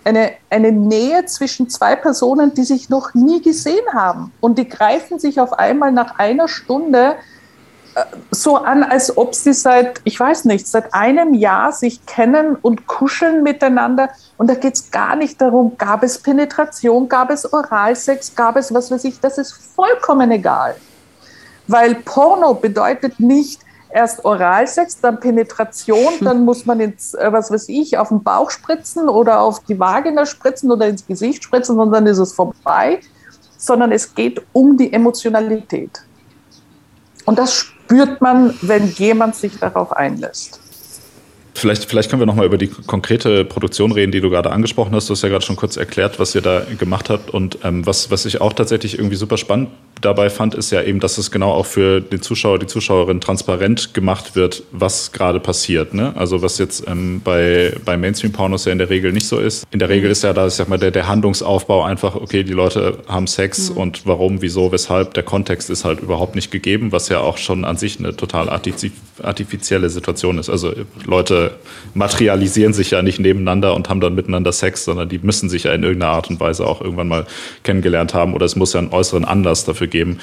[0.04, 4.32] eine, eine Nähe zwischen zwei Personen, die sich noch nie gesehen haben.
[4.40, 7.16] Und die greifen sich auf einmal nach einer Stunde
[7.94, 12.56] äh, so an, als ob sie seit, ich weiß nicht, seit einem Jahr sich kennen
[12.56, 14.10] und kuscheln miteinander.
[14.36, 18.72] Und da geht es gar nicht darum, gab es Penetration, gab es Oralsex, gab es
[18.74, 20.76] was weiß ich, das ist vollkommen egal.
[21.66, 23.63] Weil Porno bedeutet nicht,
[23.94, 28.50] erst Oralsex, dann Penetration, dann muss man ins, äh, was weiß ich, auf den Bauch
[28.50, 33.00] spritzen oder auf die Vagina spritzen oder ins Gesicht spritzen und dann ist es vorbei,
[33.56, 36.02] sondern es geht um die Emotionalität.
[37.24, 40.60] Und das spürt man, wenn jemand sich darauf einlässt.
[41.54, 45.08] Vielleicht, vielleicht können wir nochmal über die konkrete Produktion reden, die du gerade angesprochen hast.
[45.08, 47.30] Du hast ja gerade schon kurz erklärt, was ihr da gemacht habt.
[47.30, 49.70] Und ähm, was, was ich auch tatsächlich irgendwie super spannend
[50.04, 53.94] dabei fand, ist ja eben, dass es genau auch für den Zuschauer, die Zuschauerin transparent
[53.94, 55.94] gemacht wird, was gerade passiert.
[55.94, 56.12] Ne?
[56.16, 59.66] Also was jetzt ähm, bei, bei Mainstream-Pornos ja in der Regel nicht so ist.
[59.70, 62.52] In der Regel ist ja da, ich sag mal, der, der Handlungsaufbau einfach, okay, die
[62.52, 63.76] Leute haben Sex mhm.
[63.76, 65.14] und warum, wieso, weshalb.
[65.14, 68.48] Der Kontext ist halt überhaupt nicht gegeben, was ja auch schon an sich eine total
[68.48, 70.50] artifizielle Situation ist.
[70.50, 70.72] Also
[71.04, 71.52] Leute
[71.94, 75.72] materialisieren sich ja nicht nebeneinander und haben dann miteinander Sex, sondern die müssen sich ja
[75.72, 77.26] in irgendeiner Art und Weise auch irgendwann mal
[77.62, 80.18] kennengelernt haben oder es muss ja einen äußeren Anlass dafür geben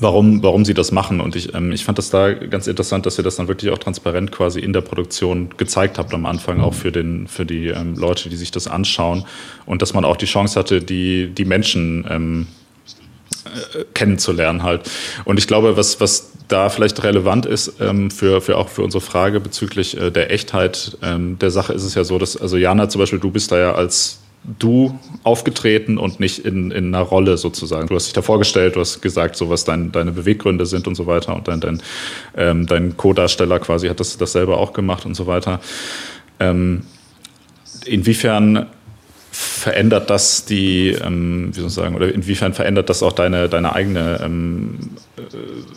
[0.00, 1.20] warum, warum sie das machen.
[1.20, 3.78] Und ich, ähm, ich fand das da ganz interessant, dass ihr das dann wirklich auch
[3.78, 7.94] transparent quasi in der Produktion gezeigt habt am Anfang, auch für, den, für die ähm,
[7.96, 9.24] Leute, die sich das anschauen.
[9.66, 12.46] Und dass man auch die Chance hatte, die, die Menschen ähm,
[13.44, 14.82] äh, kennenzulernen halt.
[15.24, 19.02] Und ich glaube, was, was da vielleicht relevant ist ähm, für, für auch für unsere
[19.02, 22.88] Frage bezüglich äh, der Echtheit ähm, der Sache ist es ja so, dass, also Jana
[22.88, 24.20] zum Beispiel, du bist da ja als
[24.58, 27.88] du aufgetreten und nicht in, in einer Rolle sozusagen.
[27.88, 30.94] Du hast dich da vorgestellt, du hast gesagt, so was dein, deine Beweggründe sind und
[30.94, 31.34] so weiter.
[31.34, 31.82] Und dein, dein,
[32.36, 35.60] ähm, dein Co-Darsteller quasi hat das, das selber auch gemacht und so weiter.
[36.40, 36.82] Ähm,
[37.84, 38.66] inwiefern
[39.40, 43.72] verändert das die, ähm, wie soll ich sagen, oder inwiefern verändert das auch deine, deine
[43.72, 44.78] eigene ähm,
[45.16, 45.20] äh,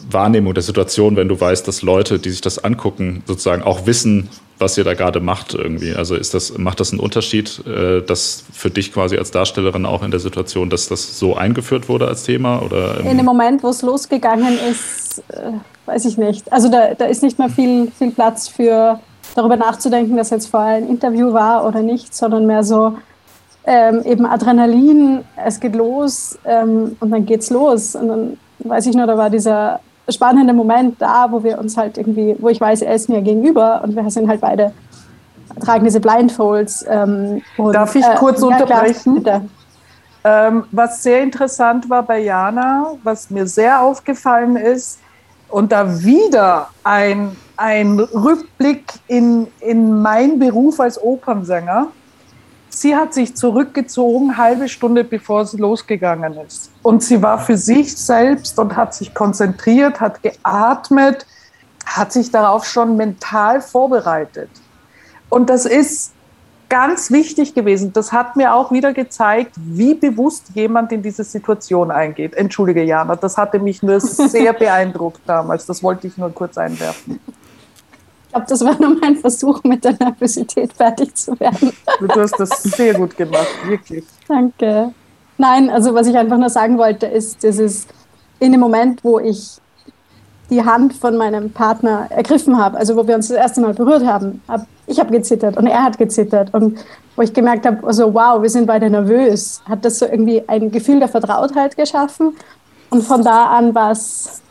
[0.09, 4.29] Wahrnehmung der Situation, wenn du weißt, dass Leute, die sich das angucken, sozusagen auch wissen,
[4.57, 5.93] was ihr da gerade macht irgendwie?
[5.93, 10.01] Also ist das, macht das einen Unterschied, äh, dass für dich quasi als Darstellerin auch
[10.01, 12.63] in der Situation, dass das so eingeführt wurde als Thema?
[12.63, 15.51] Oder, in dem Moment, wo es losgegangen ist, äh,
[15.85, 16.51] weiß ich nicht.
[16.51, 18.99] Also da, da ist nicht mehr viel, viel Platz für
[19.35, 22.97] darüber nachzudenken, dass jetzt vorher ein Interview war oder nicht, sondern mehr so,
[23.65, 27.95] ähm, eben Adrenalin, es geht los ähm, und dann geht's los.
[27.95, 31.97] Und dann weiß ich nur, da war dieser spannende Moment da, wo wir uns halt
[31.97, 34.73] irgendwie, wo ich weiß, er ist mir gegenüber und wir sind halt beide,
[35.63, 36.85] tragen diese Blindfolds.
[36.89, 39.23] Ähm, und, Darf ich äh, kurz unterbrechen?
[39.23, 39.41] Klar,
[40.23, 44.99] ähm, was sehr interessant war bei Jana, was mir sehr aufgefallen ist,
[45.49, 51.87] und da wieder ein, ein Rückblick in, in meinen Beruf als Opernsänger
[52.73, 56.71] Sie hat sich zurückgezogen, halbe Stunde bevor sie losgegangen ist.
[56.81, 61.25] Und sie war für sich selbst und hat sich konzentriert, hat geatmet,
[61.85, 64.49] hat sich darauf schon mental vorbereitet.
[65.29, 66.13] Und das ist
[66.69, 67.91] ganz wichtig gewesen.
[67.91, 72.33] Das hat mir auch wieder gezeigt, wie bewusst jemand in diese Situation eingeht.
[72.33, 75.65] Entschuldige, Jana, das hatte mich nur sehr beeindruckt damals.
[75.65, 77.19] Das wollte ich nur kurz einwerfen.
[78.31, 81.73] Ich glaube, das war nur mein Versuch, mit der Nervosität fertig zu werden.
[81.99, 84.05] Du hast das sehr gut gemacht, wirklich.
[84.25, 84.93] Danke.
[85.37, 87.89] Nein, also was ich einfach nur sagen wollte, ist, das ist
[88.39, 89.57] in dem Moment, wo ich
[90.49, 94.05] die Hand von meinem Partner ergriffen habe, also wo wir uns das erste Mal berührt
[94.05, 96.79] haben, hab, ich habe gezittert und er hat gezittert und
[97.17, 100.71] wo ich gemerkt habe, also wow, wir sind beide nervös, hat das so irgendwie ein
[100.71, 102.37] Gefühl der Vertrautheit geschaffen
[102.91, 104.41] und von da an war es,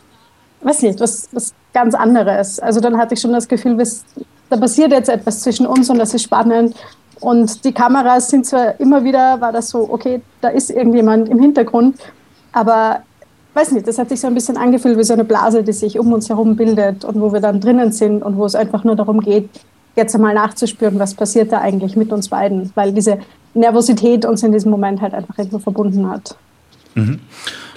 [0.61, 2.59] weiß nicht, was, was ganz anderes.
[2.61, 3.77] Also dann hatte ich schon das Gefühl,
[4.49, 6.75] da passiert jetzt etwas zwischen uns und das ist spannend.
[7.21, 11.39] Und die Kameras sind zwar immer wieder, war das so, okay, da ist irgendjemand im
[11.39, 11.97] Hintergrund,
[12.53, 13.03] aber
[13.55, 15.99] weiß nicht, das hat sich so ein bisschen angefühlt wie so eine Blase, die sich
[15.99, 18.97] um uns herum bildet und wo wir dann drinnen sind und wo es einfach nur
[18.97, 19.51] darum geht,
[19.97, 23.19] jetzt einmal nachzuspüren, was passiert da eigentlich mit uns beiden, weil diese
[23.55, 26.37] Nervosität uns in diesem Moment halt einfach irgendwo verbunden hat.
[26.95, 27.21] Mhm.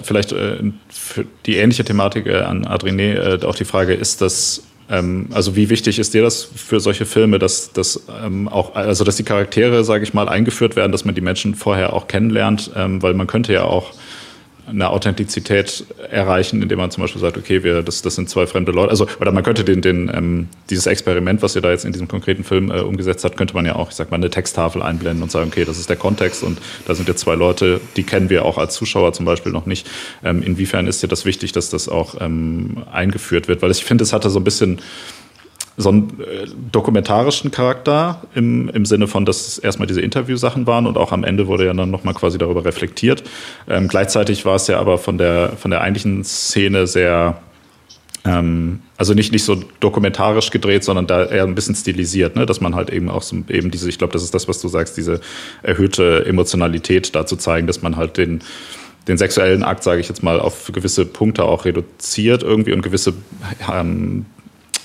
[0.02, 4.62] Vielleicht äh, für die ähnliche Thematik äh, an Adrienne äh, auch die Frage, ist das
[4.90, 9.04] ähm, also wie wichtig ist dir das für solche Filme, dass, dass ähm, auch, also
[9.04, 12.70] dass die Charaktere, sage ich mal, eingeführt werden, dass man die Menschen vorher auch kennenlernt,
[12.76, 13.92] ähm, weil man könnte ja auch
[14.66, 18.72] eine Authentizität erreichen, indem man zum Beispiel sagt, okay, wir, das, das sind zwei fremde
[18.72, 18.90] Leute.
[18.90, 22.08] Also, oder man könnte den, den, ähm, dieses Experiment, was ihr da jetzt in diesem
[22.08, 25.22] konkreten Film äh, umgesetzt habt, könnte man ja auch, ich sag mal, eine Texttafel einblenden
[25.22, 28.30] und sagen, okay, das ist der Kontext und da sind jetzt zwei Leute, die kennen
[28.30, 29.88] wir auch als Zuschauer zum Beispiel noch nicht.
[30.24, 33.62] Ähm, inwiefern ist dir das wichtig, dass das auch ähm, eingeführt wird?
[33.62, 34.80] Weil ich finde, es hatte so ein bisschen
[35.76, 40.86] so einen äh, dokumentarischen Charakter im, im Sinne von, dass es erstmal diese Interviewsachen waren
[40.86, 43.24] und auch am Ende wurde ja dann nochmal quasi darüber reflektiert.
[43.68, 47.38] Ähm, gleichzeitig war es ja aber von der, von der eigentlichen Szene sehr,
[48.24, 52.46] ähm, also nicht, nicht so dokumentarisch gedreht, sondern da eher ein bisschen stilisiert, ne?
[52.46, 54.68] dass man halt eben auch so eben diese, ich glaube, das ist das, was du
[54.68, 55.20] sagst, diese
[55.62, 58.42] erhöhte Emotionalität da zu zeigen, dass man halt den,
[59.08, 63.14] den sexuellen Akt, sage ich jetzt mal, auf gewisse Punkte auch reduziert irgendwie und gewisse
[63.72, 64.26] ähm,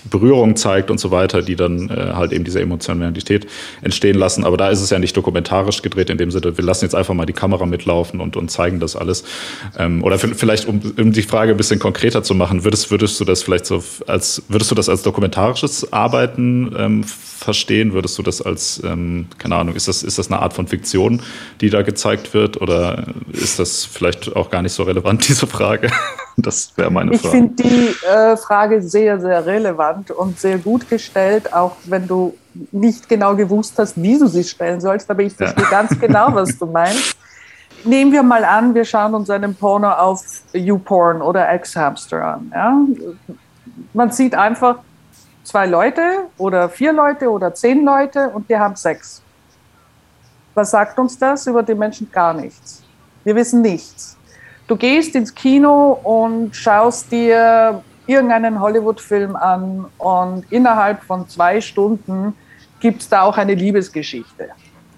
[0.10, 3.48] Berührung zeigt und so weiter, die dann äh, halt eben diese Emotionalität
[3.82, 4.44] entstehen lassen.
[4.44, 7.14] Aber da ist es ja nicht dokumentarisch gedreht in dem Sinne, wir lassen jetzt einfach
[7.14, 9.24] mal die Kamera mitlaufen und, und zeigen das alles.
[9.78, 13.26] Ähm, oder vielleicht, um, um die Frage ein bisschen konkreter zu machen, würdest, würdest du
[13.26, 17.94] das vielleicht so als, würdest du das als dokumentarisches Arbeiten ähm, verstehen?
[17.94, 21.22] Würdest du das als, ähm, keine Ahnung, ist das, ist das eine Art von Fiktion,
[21.62, 22.62] die da gezeigt wird?
[22.62, 25.90] Oder ist das vielleicht auch gar nicht so relevant, diese Frage?
[26.38, 27.26] Das wäre meine Frage.
[27.26, 32.36] Ich finde die äh, Frage sehr, sehr relevant und sehr gut gestellt, auch wenn du
[32.72, 35.10] nicht genau gewusst hast, wie du sie stellen sollst.
[35.10, 35.70] Aber ich verstehe ja.
[35.70, 37.18] ganz genau, was du meinst.
[37.84, 40.22] Nehmen wir mal an, wir schauen uns einen Porno auf
[40.54, 42.52] YouPorn oder X-Hamster an.
[42.54, 43.36] Ja?
[43.94, 44.80] Man sieht einfach
[45.44, 46.02] zwei Leute
[46.38, 49.22] oder vier Leute oder zehn Leute und die haben Sex.
[50.54, 52.12] Was sagt uns das über die Menschen?
[52.12, 52.84] Gar nichts.
[53.24, 54.18] Wir wissen nichts.
[54.68, 62.36] Du gehst ins Kino und schaust dir irgendeinen Hollywood-Film an und innerhalb von zwei Stunden
[62.80, 64.50] gibt es da auch eine Liebesgeschichte.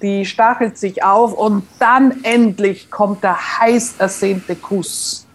[0.01, 5.27] Die stachelt sich auf und dann endlich kommt der heiß ersehnte Kuss.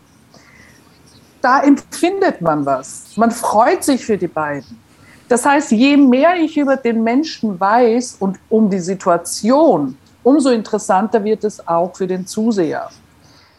[1.41, 3.17] Da empfindet man was.
[3.17, 4.81] Man freut sich für die beiden.
[5.29, 11.23] Das heißt, je mehr ich über den Menschen weiß und um die Situation, umso interessanter
[11.23, 12.89] wird es auch für den Zuseher.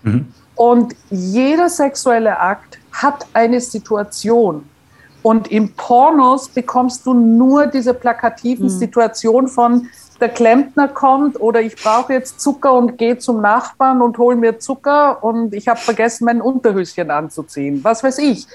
[0.03, 0.33] Mhm.
[0.55, 4.69] Und jeder sexuelle Akt hat eine Situation.
[5.23, 8.69] Und im Pornos bekommst du nur diese plakativen mhm.
[8.69, 14.17] Situationen von, der Klempner kommt oder ich brauche jetzt Zucker und gehe zum Nachbarn und
[14.17, 17.83] hole mir Zucker und ich habe vergessen, mein Unterhöschen anzuziehen.
[17.83, 18.47] Was weiß ich.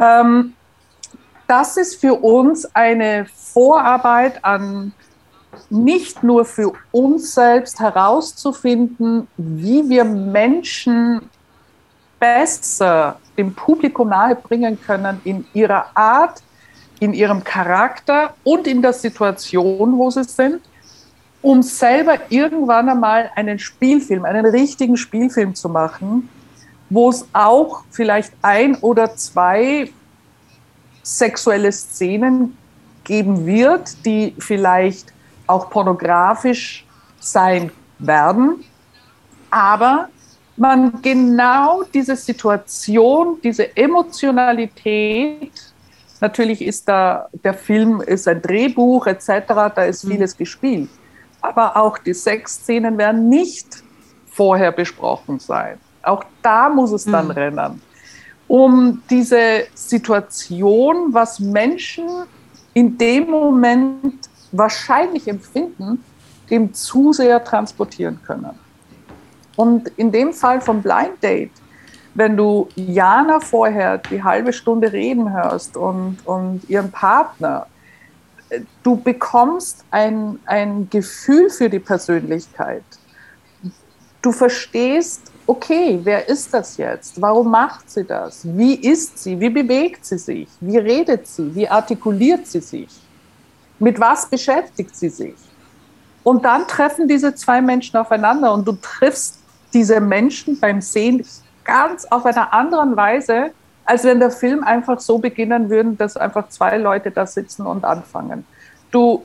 [0.00, 0.54] Ähm,
[1.46, 4.92] das ist für uns eine Vorarbeit an
[5.70, 11.30] nicht nur für uns selbst herauszufinden, wie wir Menschen
[12.18, 16.42] besser dem Publikum nahebringen können in ihrer Art,
[17.00, 20.60] in ihrem Charakter und in der Situation, wo sie sind,
[21.42, 26.28] um selber irgendwann einmal einen Spielfilm, einen richtigen Spielfilm zu machen,
[26.88, 29.90] wo es auch vielleicht ein oder zwei
[31.02, 32.56] sexuelle Szenen
[33.04, 35.12] geben wird, die vielleicht
[35.46, 36.84] auch pornografisch
[37.20, 38.64] sein werden,
[39.50, 40.08] aber
[40.56, 45.52] man genau diese Situation, diese Emotionalität,
[46.20, 49.30] natürlich ist da der Film ist ein Drehbuch etc.,
[49.74, 50.12] da ist mhm.
[50.12, 50.88] vieles gespielt,
[51.40, 53.82] aber auch die Sexszenen werden nicht
[54.26, 55.78] vorher besprochen sein.
[56.02, 57.30] Auch da muss es dann mhm.
[57.32, 57.80] rennen
[58.48, 62.06] um diese Situation, was Menschen
[62.74, 66.04] in dem Moment wahrscheinlich empfinden,
[66.50, 68.65] dem Zuseher transportieren können.
[69.56, 71.52] Und in dem Fall vom Blind Date,
[72.14, 77.66] wenn du Jana vorher die halbe Stunde reden hörst und, und ihren Partner,
[78.82, 82.84] du bekommst ein, ein Gefühl für die Persönlichkeit.
[84.22, 87.20] Du verstehst, okay, wer ist das jetzt?
[87.20, 88.40] Warum macht sie das?
[88.44, 89.38] Wie ist sie?
[89.38, 90.48] Wie bewegt sie sich?
[90.60, 91.54] Wie redet sie?
[91.54, 92.88] Wie artikuliert sie sich?
[93.78, 95.34] Mit was beschäftigt sie sich?
[96.24, 99.38] Und dann treffen diese zwei Menschen aufeinander und du triffst
[99.76, 101.22] diese Menschen beim Sehen
[101.62, 103.50] ganz auf einer anderen Weise,
[103.84, 107.84] als wenn der Film einfach so beginnen würde, dass einfach zwei Leute da sitzen und
[107.84, 108.46] anfangen.
[108.90, 109.22] Du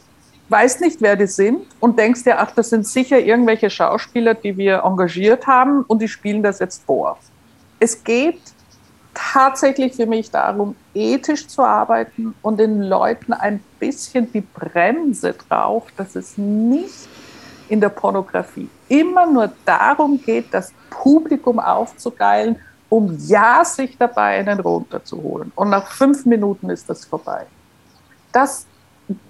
[0.50, 4.58] weißt nicht, wer die sind und denkst dir, ach, das sind sicher irgendwelche Schauspieler, die
[4.58, 7.18] wir engagiert haben und die spielen das jetzt vor.
[7.80, 8.42] Es geht
[9.14, 15.88] tatsächlich für mich darum, ethisch zu arbeiten und den Leuten ein bisschen die Bremse drauf,
[15.96, 17.08] dass es nicht
[17.72, 22.58] in der Pornografie immer nur darum geht, das Publikum aufzugeilen,
[22.90, 25.54] um ja sich dabei einen runterzuholen.
[25.56, 27.46] Und nach fünf Minuten ist das vorbei.
[28.34, 28.66] Das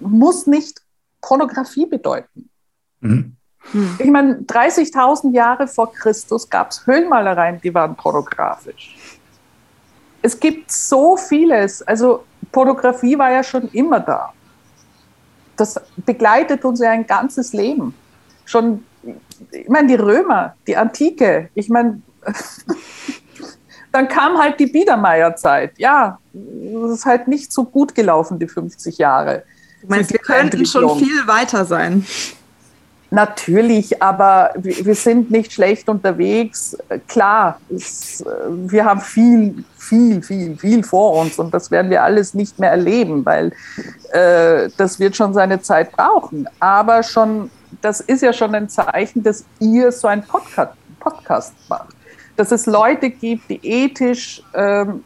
[0.00, 0.82] muss nicht
[1.20, 2.50] Pornografie bedeuten.
[2.98, 3.36] Mhm.
[4.00, 9.20] Ich meine, 30.000 Jahre vor Christus gab es Höhlenmalereien, die waren pornografisch.
[10.20, 11.80] Es gibt so vieles.
[11.82, 14.32] Also Pornografie war ja schon immer da.
[15.56, 17.94] Das begleitet uns ja ein ganzes Leben.
[18.44, 18.84] Schon,
[19.50, 22.00] ich meine, die Römer, die Antike, ich meine,
[23.92, 25.78] dann kam halt die Biedermeierzeit.
[25.78, 29.44] Ja, es ist halt nicht so gut gelaufen, die 50 Jahre.
[29.82, 32.06] Du meinst, wir könnten schon viel weiter sein.
[33.12, 36.74] Natürlich, aber wir sind nicht schlecht unterwegs.
[37.08, 42.32] Klar, es, wir haben viel, viel, viel, viel vor uns und das werden wir alles
[42.32, 43.52] nicht mehr erleben, weil
[44.12, 46.48] äh, das wird schon seine Zeit brauchen.
[46.58, 51.94] Aber schon, das ist ja schon ein Zeichen, dass ihr so einen Podcast, Podcast macht.
[52.36, 55.04] Dass es Leute gibt, die ethisch ähm,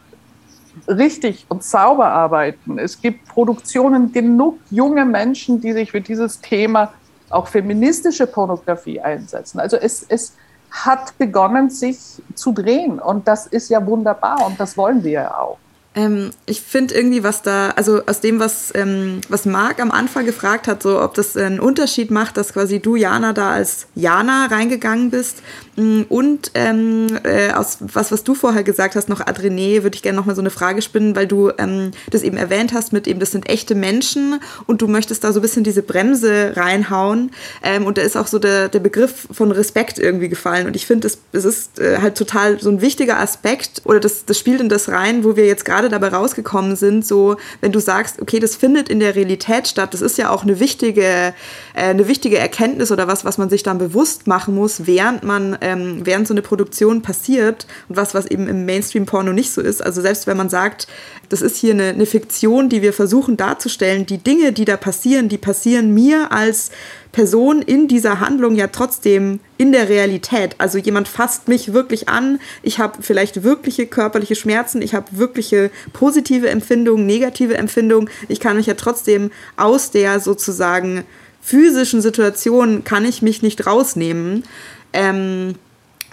[0.88, 2.78] richtig und sauber arbeiten.
[2.78, 6.92] Es gibt Produktionen, genug junge Menschen, die sich für dieses Thema
[7.30, 9.58] auch feministische Pornografie einsetzen.
[9.58, 10.36] Also es, es
[10.70, 11.98] hat begonnen, sich
[12.34, 15.58] zu drehen und das ist ja wunderbar und das wollen wir ja auch.
[15.96, 20.26] Ähm, ich finde irgendwie, was da, also aus dem, was, ähm, was Marc am Anfang
[20.26, 24.46] gefragt hat, so ob das einen Unterschied macht, dass quasi du, Jana, da als Jana
[24.46, 25.42] reingegangen bist.
[25.76, 30.02] Mm, und ähm, äh, aus was, was du vorher gesagt hast, noch Adrené, würde ich
[30.02, 33.06] gerne noch mal so eine Frage spinnen, weil du ähm, das eben erwähnt hast mit
[33.06, 37.30] eben, das sind echte Menschen und du möchtest da so ein bisschen diese Bremse reinhauen.
[37.62, 40.66] Ähm, und da ist auch so der, der Begriff von Respekt irgendwie gefallen.
[40.66, 44.38] Und ich finde, es ist äh, halt total so ein wichtiger Aspekt oder das, das
[44.38, 47.80] spielt in das rein, wo wir jetzt gerade gerade dabei rausgekommen sind, so wenn du
[47.80, 51.32] sagst, okay, das findet in der Realität statt, das ist ja auch eine wichtige, äh,
[51.74, 56.00] eine wichtige Erkenntnis oder was, was man sich dann bewusst machen muss, während man, ähm,
[56.04, 59.82] während so eine Produktion passiert und was, was eben im Mainstream-Porno nicht so ist.
[59.82, 60.86] Also selbst wenn man sagt,
[61.28, 65.28] das ist hier eine, eine Fiktion, die wir versuchen darzustellen, die Dinge, die da passieren,
[65.28, 66.70] die passieren mir als
[67.12, 70.54] Person in dieser Handlung ja trotzdem in der Realität.
[70.58, 75.70] Also jemand fasst mich wirklich an, ich habe vielleicht wirkliche körperliche Schmerzen, ich habe wirkliche
[75.92, 78.10] positive Empfindungen, negative Empfindungen.
[78.28, 81.04] Ich kann mich ja trotzdem aus der sozusagen
[81.40, 84.44] physischen Situation, kann ich mich nicht rausnehmen.
[84.92, 85.54] Ähm,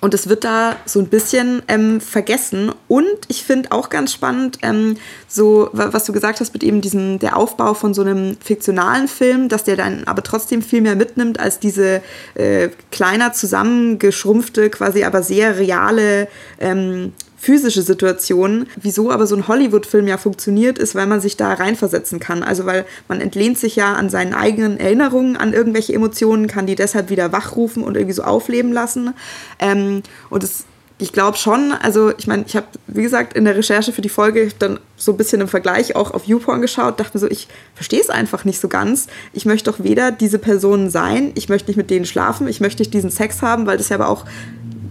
[0.04, 2.74] und es wird da so ein bisschen ähm, vergessen.
[2.90, 4.98] Und ich finde auch ganz spannend, ähm,
[5.30, 9.48] so was du gesagt hast mit eben diesem, der Aufbau von so einem fiktionalen Film,
[9.48, 12.02] dass der dann aber trotzdem viel mehr mitnimmt als diese
[12.36, 16.28] äh, kleiner zusammengeschrumpfte, quasi aber sehr reale
[16.60, 17.14] ähm,
[17.44, 18.68] physische Situationen.
[18.78, 22.42] Wieso aber so ein Hollywood-Film ja funktioniert, ist, weil man sich da reinversetzen kann.
[22.42, 26.76] Also weil man entlehnt sich ja an seinen eigenen Erinnerungen an irgendwelche Emotionen, kann die
[26.76, 29.14] deshalb wieder wachrufen und irgendwie so aufleben lassen.
[29.60, 30.66] Ähm, und es
[31.00, 34.10] ich glaube schon, also ich meine, ich habe, wie gesagt, in der Recherche für die
[34.10, 37.48] Folge dann so ein bisschen im Vergleich auch auf YouPorn geschaut, dachte mir so, ich
[37.76, 39.08] verstehe es einfach nicht so ganz.
[39.34, 42.82] Ich möchte doch weder diese Personen sein, ich möchte nicht mit denen schlafen, ich möchte
[42.82, 44.26] nicht diesen Sex haben, weil das ja aber auch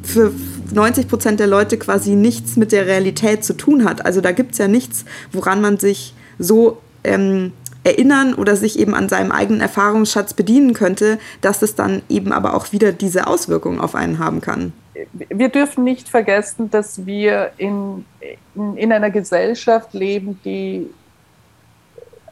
[0.03, 0.32] für
[0.72, 4.05] 90 Prozent der Leute quasi nichts mit der Realität zu tun hat.
[4.05, 7.53] Also da gibt es ja nichts, woran man sich so ähm,
[7.84, 12.55] erinnern oder sich eben an seinem eigenen Erfahrungsschatz bedienen könnte, dass es dann eben aber
[12.55, 14.72] auch wieder diese Auswirkungen auf einen haben kann.
[15.28, 18.05] Wir dürfen nicht vergessen, dass wir in,
[18.55, 20.88] in, in einer Gesellschaft leben, die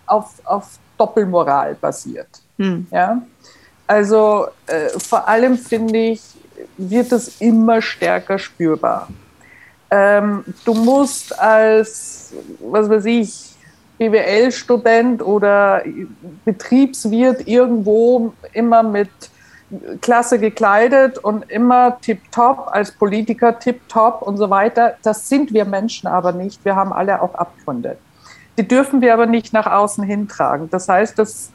[0.07, 2.29] auf, auf Doppelmoral basiert.
[2.59, 2.87] Hm.
[2.93, 3.23] Ja?
[3.87, 6.21] Also äh, vor allem finde ich,
[6.77, 9.09] wird es immer stärker spürbar.
[9.91, 13.51] Ähm, du musst als, was weiß ich,
[13.99, 15.83] BWL-Student oder
[16.45, 19.11] Betriebswirt irgendwo immer mit
[20.01, 24.97] Klasse gekleidet und immer tipptopp, als Politiker tipptopp und so weiter.
[25.03, 26.65] Das sind wir Menschen aber nicht.
[26.65, 27.99] Wir haben alle auch Abgründe.
[28.57, 30.71] Die dürfen wir aber nicht nach außen hintragen.
[30.71, 31.51] Das heißt, das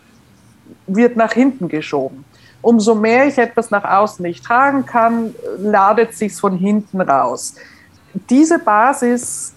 [0.88, 2.26] wird nach hinten geschoben
[2.66, 7.54] umso mehr ich etwas nach außen nicht tragen kann, ladet sich von hinten raus.
[8.28, 9.54] Diese Basis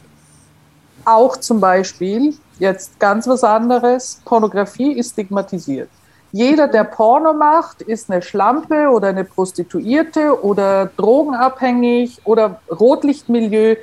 [1.07, 5.89] auch zum Beispiel, jetzt ganz was anderes, Pornografie ist stigmatisiert.
[6.33, 13.77] Jeder, der Porno macht, ist eine Schlampe oder eine Prostituierte oder drogenabhängig oder Rotlichtmilieu.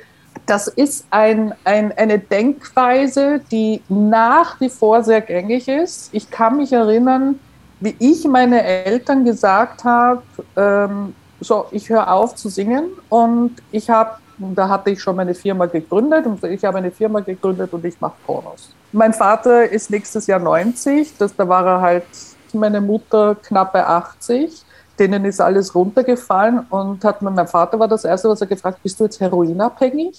[0.44, 6.10] Das ist ein, ein, eine Denkweise, die nach wie vor sehr gängig ist.
[6.12, 7.40] Ich kann mich erinnern,
[7.80, 10.22] wie ich meine Eltern gesagt habe,
[10.56, 15.34] ähm, so, ich höre auf zu singen und ich habe, da hatte ich schon meine
[15.34, 18.74] Firma gegründet und ich habe eine Firma gegründet und ich mache Pornos.
[18.92, 22.04] Mein Vater ist nächstes Jahr 90, das, da war er halt,
[22.52, 24.64] meine Mutter knappe 80,
[24.98, 28.98] denen ist alles runtergefallen und hat mein Vater war das erste, was er gefragt, bist
[28.98, 30.18] du jetzt heroinabhängig?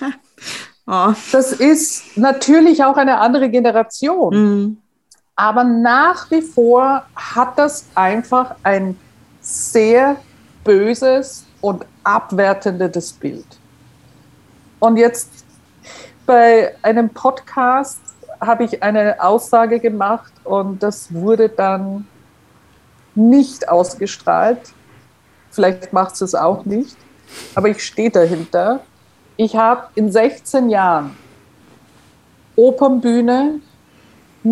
[0.86, 1.12] oh.
[1.32, 4.34] Das ist natürlich auch eine andere Generation.
[4.34, 4.76] Mhm.
[5.38, 8.98] Aber nach wie vor hat das einfach ein
[9.40, 10.16] sehr
[10.64, 13.46] böses und abwertendes Bild.
[14.80, 15.30] Und jetzt
[16.26, 18.00] bei einem Podcast
[18.40, 22.08] habe ich eine Aussage gemacht und das wurde dann
[23.14, 24.72] nicht ausgestrahlt.
[25.52, 26.96] Vielleicht macht es auch nicht,
[27.54, 28.80] aber ich stehe dahinter.
[29.36, 31.16] Ich habe in 16 Jahren
[32.56, 33.60] Opernbühne,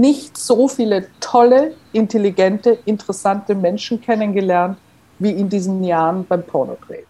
[0.01, 4.79] nicht so viele tolle, intelligente, interessante Menschen kennengelernt
[5.19, 7.05] wie in diesen Jahren beim Pornodreh.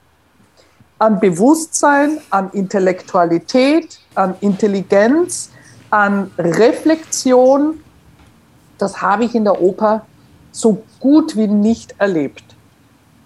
[0.99, 5.51] An Bewusstsein, an Intellektualität, an Intelligenz,
[5.91, 7.81] an Reflexion,
[8.79, 10.07] das habe ich in der Oper
[10.53, 12.45] so gut wie nicht erlebt.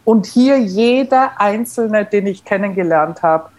[0.04, 3.50] Und hier jeder Einzelne, den ich kennengelernt habe,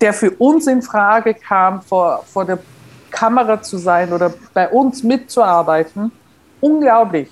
[0.00, 2.58] der für uns in Frage kam vor, vor der
[3.12, 6.10] Kamera zu sein oder bei uns mitzuarbeiten,
[6.60, 7.30] unglaublich.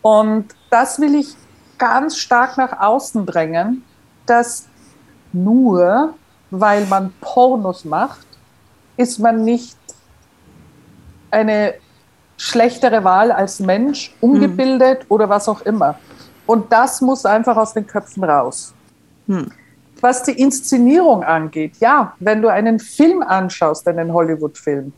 [0.00, 1.34] Und das will ich
[1.78, 3.84] ganz stark nach außen drängen,
[4.24, 4.68] dass
[5.32, 6.14] nur
[6.50, 8.26] weil man Pornos macht,
[8.96, 9.78] ist man nicht
[11.30, 11.74] eine
[12.36, 15.06] schlechtere Wahl als Mensch, umgebildet hm.
[15.08, 15.98] oder was auch immer.
[16.46, 18.74] Und das muss einfach aus den Köpfen raus.
[19.26, 19.50] Hm.
[20.02, 24.92] Was die Inszenierung angeht, ja, wenn du einen Film anschaust, einen Hollywood-Film,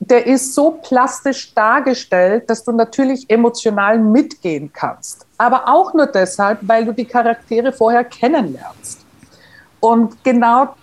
[0.00, 5.26] der ist so plastisch dargestellt, dass du natürlich emotional mitgehen kannst.
[5.38, 9.04] Aber auch nur deshalb, weil du die Charaktere vorher kennenlernst.
[9.80, 10.74] Und genau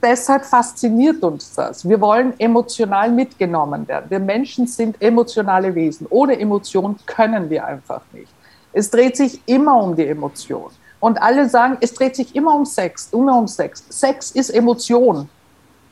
[0.00, 1.88] deshalb fasziniert uns das.
[1.88, 4.06] Wir wollen emotional mitgenommen werden.
[4.08, 6.06] Wir Menschen sind emotionale Wesen.
[6.10, 8.32] Ohne Emotion können wir einfach nicht.
[8.72, 10.70] Es dreht sich immer um die Emotion.
[11.04, 13.84] Und alle sagen, es dreht sich immer um Sex, immer um Sex.
[13.90, 15.28] Sex ist Emotion.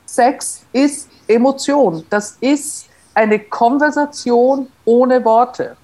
[0.07, 2.03] Sex ist Emotion.
[2.09, 5.77] Das ist eine Konversation ohne Worte.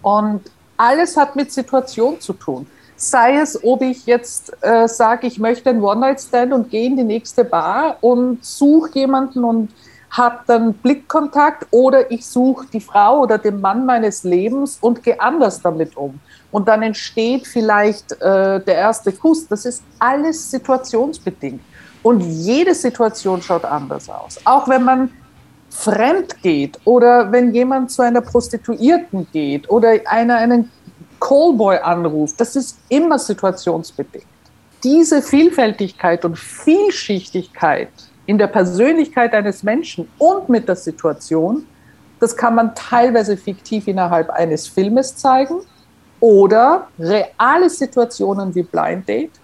[0.00, 0.42] Und
[0.76, 2.68] alles hat mit Situation zu tun.
[2.94, 7.02] Sei es, ob ich jetzt äh, sage, ich möchte einen One-Night-Stand und gehe in die
[7.02, 9.70] nächste Bar und suche jemanden und
[10.10, 15.20] habe dann Blickkontakt oder ich suche die Frau oder den Mann meines Lebens und gehe
[15.20, 16.20] anders damit um.
[16.54, 19.48] Und dann entsteht vielleicht äh, der erste Kuss.
[19.48, 21.60] Das ist alles situationsbedingt.
[22.04, 24.38] Und jede Situation schaut anders aus.
[24.44, 25.10] Auch wenn man
[25.68, 30.70] fremd geht oder wenn jemand zu einer Prostituierten geht oder einer einen
[31.18, 34.26] Callboy anruft, das ist immer situationsbedingt.
[34.84, 37.90] Diese Vielfältigkeit und Vielschichtigkeit
[38.26, 41.66] in der Persönlichkeit eines Menschen und mit der Situation,
[42.20, 45.62] das kann man teilweise fiktiv innerhalb eines Filmes zeigen
[46.24, 49.38] oder reale Situationen wie Blind Date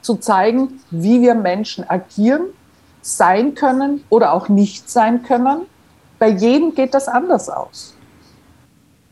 [0.00, 2.42] zu zeigen, wie wir Menschen agieren,
[3.02, 5.62] sein können oder auch nicht sein können.
[6.20, 7.96] Bei jedem geht das anders aus.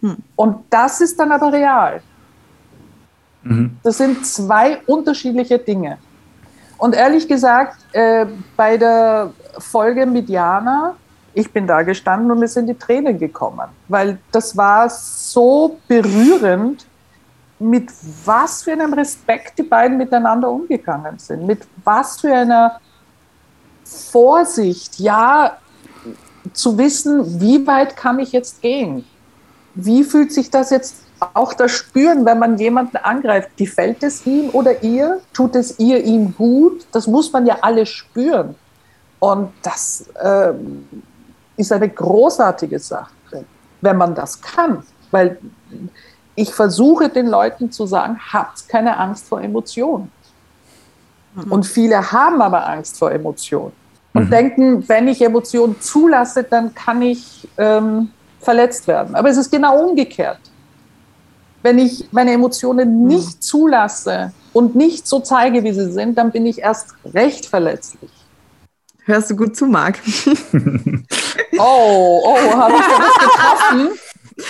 [0.00, 0.18] Hm.
[0.36, 2.00] Und das ist dann aber real.
[3.42, 3.76] Mhm.
[3.82, 5.98] Das sind zwei unterschiedliche Dinge.
[6.78, 8.26] Und ehrlich gesagt, äh,
[8.56, 10.94] bei der Folge mit Jana,
[11.34, 16.86] ich bin da gestanden und mir sind die Tränen gekommen, weil das war so berührend,
[17.58, 17.90] mit
[18.24, 22.80] was für einem Respekt die beiden miteinander umgegangen sind, mit was für einer
[23.84, 25.58] Vorsicht, ja,
[26.52, 29.04] zu wissen, wie weit kann ich jetzt gehen?
[29.74, 30.96] Wie fühlt sich das jetzt
[31.32, 33.56] auch das Spüren, wenn man jemanden angreift?
[33.56, 35.20] Gefällt es ihm oder ihr?
[35.32, 36.86] Tut es ihr ihm gut?
[36.92, 38.54] Das muss man ja alle spüren.
[39.20, 40.52] Und das äh,
[41.56, 43.12] ist eine großartige Sache,
[43.80, 44.82] wenn man das kann.
[45.10, 45.38] Weil
[46.34, 50.10] ich versuche den Leuten zu sagen, habt keine Angst vor Emotionen.
[51.34, 51.52] Mhm.
[51.52, 53.72] Und viele haben aber Angst vor Emotionen
[54.14, 54.30] und mhm.
[54.30, 59.14] denken, wenn ich Emotionen zulasse, dann kann ich ähm, verletzt werden.
[59.14, 60.38] Aber es ist genau umgekehrt.
[61.62, 63.08] Wenn ich meine Emotionen mhm.
[63.08, 68.10] nicht zulasse und nicht so zeige, wie sie sind, dann bin ich erst recht verletzlich.
[69.04, 69.98] Hörst du gut zu, Marc?
[71.58, 73.98] oh, oh, habe ich da was getroffen?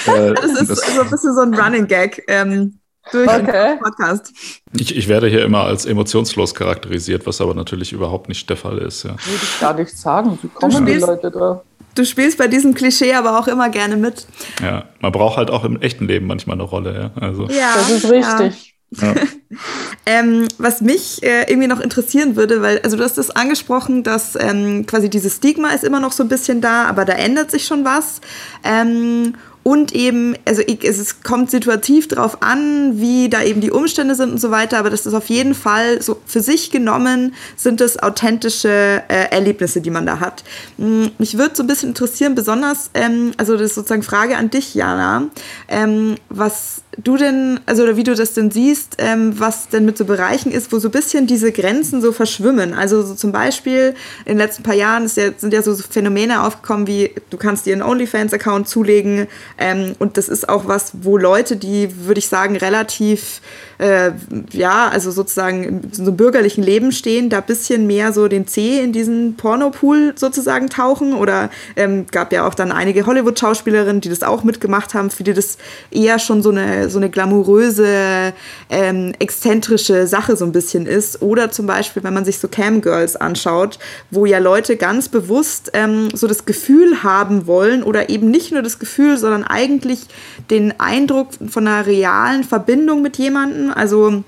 [0.07, 2.23] Äh, das ist das so ein bisschen so ein Running Gag.
[2.29, 2.79] Ähm,
[3.11, 3.77] durch okay.
[3.83, 4.33] Podcast.
[4.79, 8.79] Ich, ich, werde hier immer als emotionslos charakterisiert, was aber natürlich überhaupt nicht der Fall
[8.79, 9.03] ist.
[9.03, 9.11] Ja.
[9.11, 10.39] Würde ich gar nicht sagen.
[10.41, 11.63] Wie kommen spielst, die Leute drauf?
[11.95, 14.27] Du spielst bei diesem Klischee aber auch immer gerne mit.
[14.63, 17.13] Ja, man braucht halt auch im echten Leben manchmal eine Rolle.
[17.15, 17.47] Ja, also.
[17.49, 18.69] ja das ist richtig.
[18.69, 18.74] Ja.
[20.07, 24.03] ähm, was mich äh, irgendwie noch interessieren würde, weil, also du hast es das angesprochen,
[24.03, 27.51] dass ähm, quasi dieses Stigma ist immer noch so ein bisschen da, aber da ändert
[27.51, 28.21] sich schon was.
[28.63, 34.15] Ähm, und eben, also ich, es kommt situativ drauf an, wie da eben die Umstände
[34.15, 37.81] sind und so weiter, aber das ist auf jeden Fall so für sich genommen, sind
[37.81, 40.45] es authentische äh, Erlebnisse, die man da hat.
[40.77, 44.51] Hm, mich würde so ein bisschen interessieren, besonders, ähm, also das ist sozusagen Frage an
[44.51, 45.29] dich, Jana,
[45.69, 49.99] ähm, was du denn, also oder wie du das denn siehst, ähm, was denn mit
[49.99, 52.75] so Bereichen ist, wo so ein bisschen diese Grenzen so verschwimmen.
[52.75, 56.87] Also so zum Beispiel in den letzten paar Jahren ja, sind ja so Phänomene aufgekommen
[56.87, 59.27] wie, du kannst dir einen OnlyFans-Account zulegen
[59.59, 63.41] ähm, und das ist auch was, wo Leute, die, würde ich sagen, relativ
[63.79, 64.13] äh,
[64.53, 68.47] ja, also sozusagen in so einem bürgerlichen Leben stehen, da ein bisschen mehr so den
[68.47, 71.15] C in diesen Pornopool sozusagen tauchen.
[71.15, 75.35] Oder ähm, gab ja auch dann einige Hollywood-Schauspielerinnen, die das auch mitgemacht haben, für die
[75.35, 75.59] das
[75.91, 78.33] eher schon so eine, so eine glamouröse,
[78.71, 81.23] ähm, exzentrische Sache so ein bisschen ist.
[81.23, 83.79] Oder zum Beispiel, wenn man sich so Cam-Girls anschaut,
[84.11, 88.63] wo ja Leute ganz bewusst ähm, so das Gefühl haben wollen oder eben nicht nur
[88.63, 90.01] das Gefühl, sondern eigentlich
[90.51, 94.25] den Eindruck von einer realen Verbindung mit jemandem also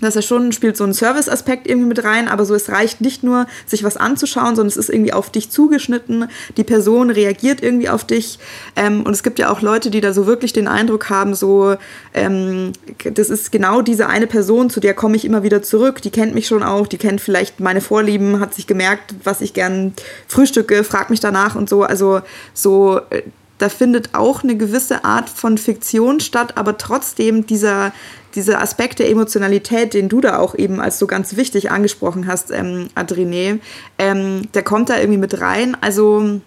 [0.00, 3.22] dass er schon spielt so einen Service-Aspekt irgendwie mit rein, aber so es reicht nicht
[3.22, 6.28] nur, sich was anzuschauen, sondern es ist irgendwie auf dich zugeschnitten.
[6.56, 8.38] Die Person reagiert irgendwie auf dich.
[8.76, 11.76] Ähm, und es gibt ja auch Leute, die da so wirklich den Eindruck haben, so,
[12.14, 12.72] ähm,
[13.04, 16.02] das ist genau diese eine Person, zu der komme ich immer wieder zurück.
[16.02, 19.54] Die kennt mich schon auch, die kennt vielleicht meine Vorlieben, hat sich gemerkt, was ich
[19.54, 19.94] gern
[20.28, 21.82] frühstücke, fragt mich danach und so.
[21.82, 22.20] Also
[22.54, 23.22] so äh,
[23.58, 27.92] da findet auch eine gewisse Art von Fiktion statt, aber trotzdem dieser,
[28.36, 32.50] dieser Aspekt der Emotionalität, den du da auch eben als so ganz wichtig angesprochen hast,
[32.50, 33.58] ähm, Adrine,
[33.98, 35.76] ähm, der kommt da irgendwie mit rein.
[35.80, 36.40] Also,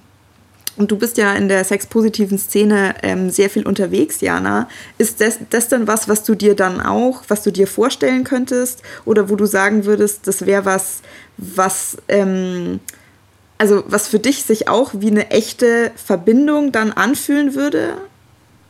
[0.77, 4.69] und du bist ja in der sexpositiven Szene ähm, sehr viel unterwegs, Jana.
[4.97, 8.81] Ist das, das dann was, was du dir dann auch, was du dir vorstellen könntest?
[9.03, 11.01] Oder wo du sagen würdest, das wäre was,
[11.37, 12.79] was ähm,
[13.59, 17.97] also was für dich sich auch wie eine echte Verbindung dann anfühlen würde?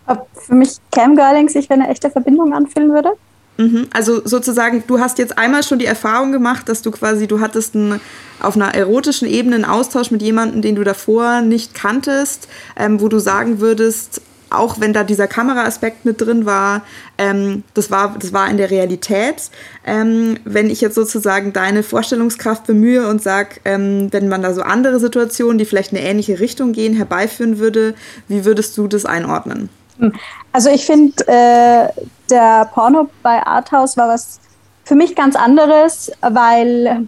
[0.10, 3.12] Ob für mich Camgirling sich eine echte Verbindung anfühlen würde?
[3.58, 3.88] Mhm.
[3.94, 7.76] Also sozusagen, du hast jetzt einmal schon die Erfahrung gemacht, dass du quasi, du hattest
[7.76, 8.00] einen,
[8.42, 12.48] auf einer erotischen Ebene einen Austausch mit jemandem, den du davor nicht kanntest,
[12.78, 16.84] ähm, wo du sagen würdest, auch wenn da dieser Kameraaspekt mit drin war,
[17.18, 19.52] ähm, das war, das war in der Realität.
[19.86, 24.62] Ähm, wenn ich jetzt sozusagen deine Vorstellungskraft bemühe und sage, ähm, wenn man da so
[24.62, 27.94] andere Situationen, die vielleicht in eine ähnliche Richtung gehen, herbeiführen würde,
[28.28, 29.70] wie würdest du das einordnen?
[30.00, 30.14] Hm.
[30.52, 31.90] Also ich finde, äh,
[32.30, 34.40] der Porno bei Arthouse war was
[34.84, 37.08] für mich ganz anderes, weil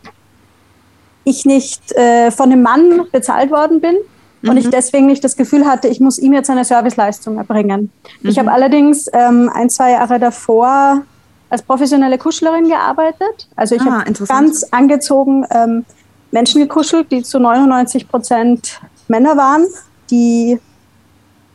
[1.23, 3.95] ich nicht äh, von einem Mann bezahlt worden bin,
[4.43, 4.71] und ich mhm.
[4.71, 7.91] deswegen nicht das Gefühl hatte, ich muss ihm jetzt eine Serviceleistung erbringen.
[8.21, 8.29] Mhm.
[8.29, 11.03] Ich habe allerdings ähm, ein, zwei Jahre davor
[11.49, 13.47] als professionelle Kuschlerin gearbeitet.
[13.55, 15.85] Also ich ah, habe ganz angezogen ähm,
[16.31, 19.65] Menschen gekuschelt, die zu 99 Prozent Männer waren,
[20.09, 20.59] die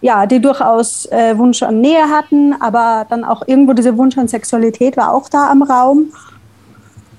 [0.01, 4.29] ja, die durchaus äh, Wunsch an Nähe hatten, aber dann auch irgendwo dieser Wunsch an
[4.29, 6.13] Sexualität war auch da am Raum.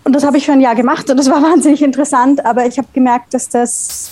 [0.04, 2.78] Und das habe ich für ein Jahr gemacht und das war wahnsinnig interessant, aber ich
[2.78, 4.10] habe gemerkt, dass das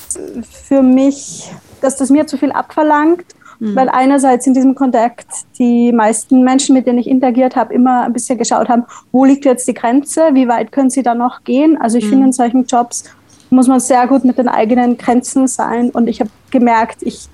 [0.67, 1.49] für mich,
[1.81, 3.25] dass das mir zu viel abverlangt,
[3.59, 3.75] mhm.
[3.75, 8.13] weil einerseits in diesem Kontakt die meisten Menschen, mit denen ich interagiert habe, immer ein
[8.13, 11.79] bisschen geschaut haben, wo liegt jetzt die Grenze, wie weit können sie da noch gehen.
[11.79, 12.09] Also ich mhm.
[12.09, 13.05] finde, in solchen Jobs
[13.49, 17.29] muss man sehr gut mit den eigenen Grenzen sein und ich habe gemerkt, ich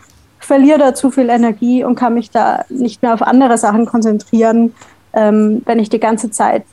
[0.52, 4.74] verliere da zu viel Energie und kann mich da nicht mehr auf andere Sachen konzentrieren,
[5.14, 6.66] ähm, wenn ich die ganze Zeit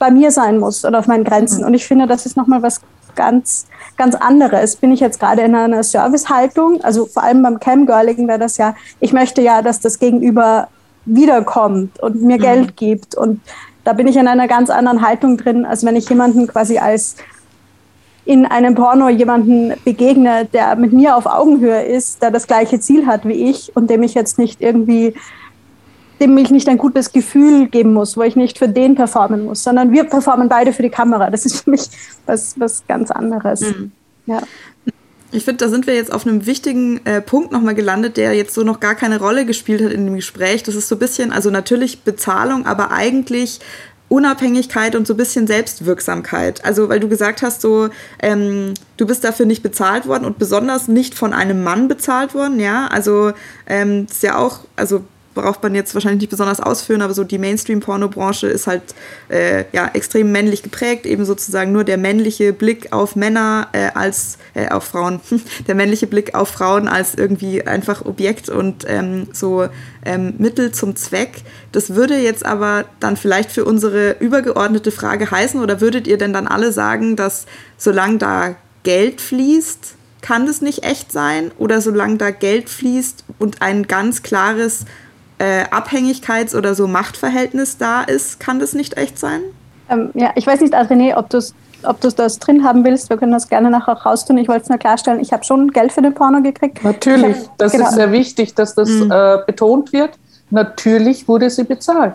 [0.00, 1.60] bei mir sein muss oder auf meinen Grenzen.
[1.60, 1.66] Mhm.
[1.68, 2.80] Und ich finde, das ist nochmal was
[3.14, 4.74] ganz, ganz anderes.
[4.74, 8.74] Bin ich jetzt gerade in einer Servicehaltung, also vor allem beim Camgirling wäre das ja,
[8.98, 10.66] ich möchte ja, dass das Gegenüber
[11.04, 12.42] wiederkommt und mir mhm.
[12.42, 13.14] Geld gibt.
[13.14, 13.40] Und
[13.84, 17.14] da bin ich in einer ganz anderen Haltung drin, als wenn ich jemanden quasi als
[18.24, 23.06] in einem Porno jemanden begegne, der mit mir auf Augenhöhe ist, der das gleiche Ziel
[23.06, 25.14] hat wie ich und dem ich jetzt nicht irgendwie
[26.20, 29.64] dem ich nicht ein gutes Gefühl geben muss, wo ich nicht für den performen muss,
[29.64, 31.28] sondern wir performen beide für die Kamera.
[31.30, 31.82] Das ist für mich
[32.24, 33.60] was, was ganz anderes.
[33.60, 33.92] Mhm.
[34.26, 34.42] Ja.
[35.32, 38.54] Ich finde, da sind wir jetzt auf einem wichtigen äh, Punkt nochmal gelandet, der jetzt
[38.54, 40.62] so noch gar keine Rolle gespielt hat in dem Gespräch.
[40.62, 43.58] Das ist so ein bisschen, also natürlich Bezahlung, aber eigentlich
[44.08, 46.64] Unabhängigkeit und so ein bisschen Selbstwirksamkeit.
[46.64, 47.88] Also, weil du gesagt hast, so,
[48.20, 52.60] ähm, du bist dafür nicht bezahlt worden und besonders nicht von einem Mann bezahlt worden,
[52.60, 52.86] ja.
[52.88, 53.32] Also,
[53.66, 57.38] ähm, ist ja auch, also braucht man jetzt wahrscheinlich nicht besonders ausführen, aber so die
[57.38, 58.82] Mainstream-Porno-Branche ist halt
[59.28, 64.38] äh, ja, extrem männlich geprägt, eben sozusagen nur der männliche Blick auf Männer äh, als,
[64.54, 65.20] äh, auf Frauen,
[65.66, 69.68] der männliche Blick auf Frauen als irgendwie einfach Objekt und ähm, so
[70.04, 71.42] ähm, Mittel zum Zweck.
[71.72, 76.32] Das würde jetzt aber dann vielleicht für unsere übergeordnete Frage heißen, oder würdet ihr denn
[76.32, 78.54] dann alle sagen, dass solange da
[78.84, 81.50] Geld fließt, kann das nicht echt sein?
[81.58, 84.86] Oder solange da Geld fließt und ein ganz klares
[85.44, 89.42] äh, Abhängigkeits- oder so Machtverhältnis da ist, kann das nicht echt sein?
[89.90, 91.40] Ähm, ja, ich weiß nicht, René, ob du
[91.86, 94.38] ob du das drin haben willst, wir können das gerne nachher raustun.
[94.38, 96.82] Ich wollte es nur klarstellen, ich habe schon Geld für den Porno gekriegt.
[96.82, 97.88] Natürlich, hab, das genau.
[97.88, 99.12] ist sehr wichtig, dass das mhm.
[99.12, 100.12] äh, betont wird.
[100.48, 102.14] Natürlich wurde sie bezahlt.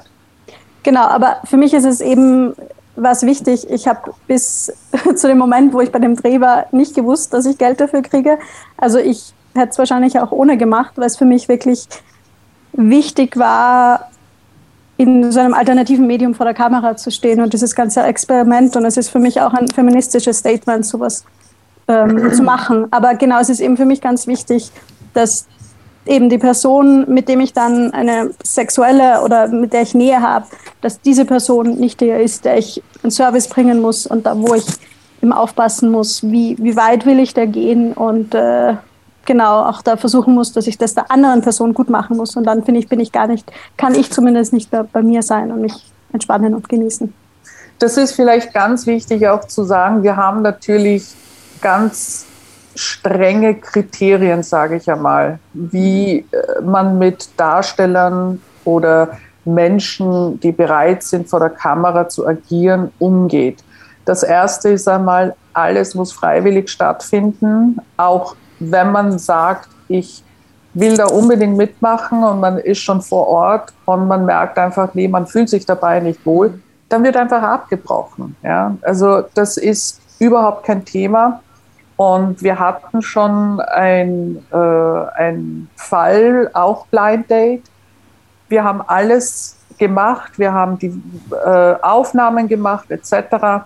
[0.81, 2.55] Genau, aber für mich ist es eben
[2.95, 3.69] was wichtig.
[3.69, 4.73] Ich habe bis
[5.15, 8.01] zu dem Moment, wo ich bei dem Dreh war, nicht gewusst, dass ich Geld dafür
[8.01, 8.39] kriege.
[8.75, 11.87] Also ich hätte es wahrscheinlich auch ohne gemacht, weil es für mich wirklich
[12.73, 14.09] wichtig war,
[14.97, 18.75] in so einem alternativen Medium vor der Kamera zu stehen und dieses ganze Experiment.
[18.75, 21.23] Und es ist für mich auch ein feministisches Statement, sowas
[21.87, 22.87] ähm, zu machen.
[22.91, 24.71] Aber genau, es ist eben für mich ganz wichtig,
[25.13, 25.47] dass
[26.05, 30.47] eben die Person, mit dem ich dann eine sexuelle oder mit der ich Nähe habe,
[30.81, 34.53] dass diese Person nicht der ist, der ich einen Service bringen muss und da, wo
[34.53, 34.65] ich
[35.21, 38.73] immer aufpassen muss, wie, wie weit will ich da gehen und äh,
[39.29, 42.35] genau auch da versuchen muss, dass ich das der anderen Person gut machen muss.
[42.35, 45.21] Und dann finde ich, bin ich gar nicht, kann ich zumindest nicht bei, bei mir
[45.21, 45.75] sein und mich
[46.11, 47.13] entspannen und genießen.
[47.77, 51.03] das ist vielleicht ganz wichtig auch zu sagen, wir haben natürlich
[51.61, 52.25] ganz
[52.75, 61.29] strenge Kriterien, sage ich einmal, wie äh, man mit Darstellern oder Menschen, die bereit sind,
[61.29, 63.63] vor der Kamera zu agieren, umgeht.
[64.05, 70.23] Das erste ist einmal, alles muss freiwillig stattfinden, auch wenn man sagt, ich
[70.73, 75.07] will da unbedingt mitmachen und man ist schon vor Ort und man merkt einfach, nee,
[75.07, 78.35] man fühlt sich dabei nicht wohl, dann wird einfach abgebrochen.
[78.43, 78.75] Ja?
[78.81, 81.41] Also das ist überhaupt kein Thema.
[81.95, 87.63] Und wir hatten schon ein, äh, einen Fall, auch Blind Date.
[88.47, 90.93] Wir haben alles gemacht, wir haben die
[91.45, 93.65] äh, Aufnahmen gemacht etc.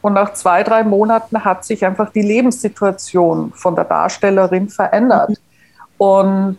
[0.00, 5.32] Und nach zwei, drei Monaten hat sich einfach die Lebenssituation von der Darstellerin verändert.
[5.98, 6.58] Und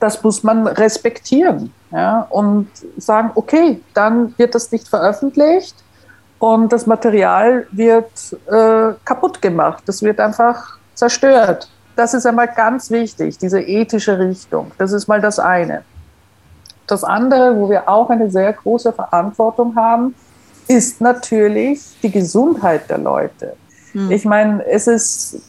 [0.00, 5.76] das muss man respektieren ja, und sagen, okay, dann wird das nicht veröffentlicht
[6.40, 9.84] und das Material wird äh, kaputt gemacht.
[9.86, 11.70] Das wird einfach zerstört.
[11.94, 14.72] Das ist einmal ganz wichtig, diese ethische Richtung.
[14.78, 15.84] Das ist mal das eine.
[16.86, 20.14] Das andere, wo wir auch eine sehr große Verantwortung haben,
[20.70, 23.56] ist natürlich die Gesundheit der Leute.
[23.90, 24.08] Hm.
[24.12, 25.42] Ich meine, es ist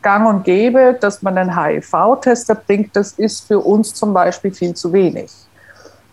[0.00, 2.94] gang und gäbe, dass man einen HIV-Tester bringt.
[2.94, 5.32] Das ist für uns zum Beispiel viel zu wenig.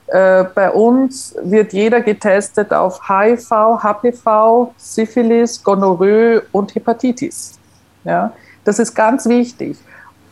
[0.07, 3.51] Äh, bei uns wird jeder getestet auf HIV,
[3.83, 7.59] HPV, Syphilis, Gonorrhoe und Hepatitis.
[8.03, 8.33] Ja,
[8.63, 9.77] das ist ganz wichtig.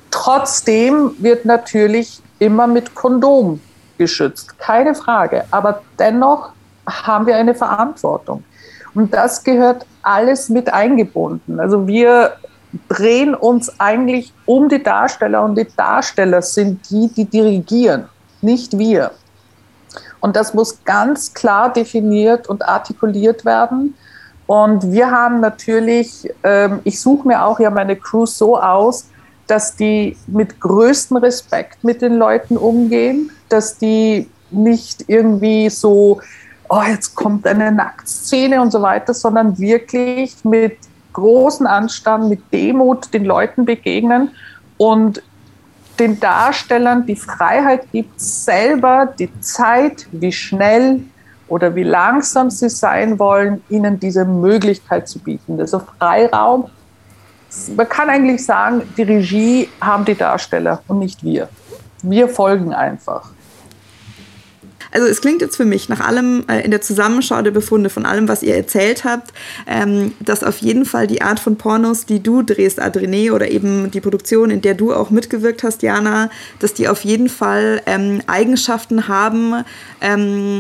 [0.09, 3.61] Trotzdem wird natürlich immer mit Kondom
[3.99, 5.43] geschützt, keine Frage.
[5.51, 6.56] Aber dennoch
[6.87, 8.43] haben wir eine Verantwortung.
[8.95, 11.59] Und das gehört alles mit eingebunden.
[11.59, 12.33] Also wir
[12.89, 18.05] drehen uns eigentlich um die Darsteller und die Darsteller sind die, die dirigieren,
[18.41, 19.11] nicht wir.
[20.19, 23.95] Und das muss ganz klar definiert und artikuliert werden.
[24.47, 29.09] Und wir haben natürlich, ähm, ich suche mir auch ja meine Crew so aus,
[29.45, 36.21] dass die mit größtem Respekt mit den Leuten umgehen, dass die nicht irgendwie so,
[36.69, 40.77] oh, jetzt kommt eine Nacktszene und so weiter, sondern wirklich mit
[41.13, 44.29] großen Anstand, mit Demut den Leuten begegnen
[44.77, 45.21] und
[45.99, 51.01] den Darstellern die Freiheit gibt, selber die Zeit, wie schnell
[51.47, 55.59] oder wie langsam sie sein wollen, ihnen diese Möglichkeit zu bieten.
[55.59, 56.69] Also Freiraum.
[57.75, 61.49] Man kann eigentlich sagen, die Regie haben die Darsteller und nicht wir.
[62.03, 63.31] Wir folgen einfach.
[64.91, 68.05] Also es klingt jetzt für mich nach allem äh, in der Zusammenschau der Befunde von
[68.05, 69.33] allem, was ihr erzählt habt,
[69.67, 73.91] ähm, dass auf jeden Fall die Art von Pornos, die du drehst, Adrene, oder eben
[73.91, 76.29] die Produktion, in der du auch mitgewirkt hast, Jana,
[76.59, 79.63] dass die auf jeden Fall ähm, Eigenschaften haben,
[80.01, 80.57] ähm,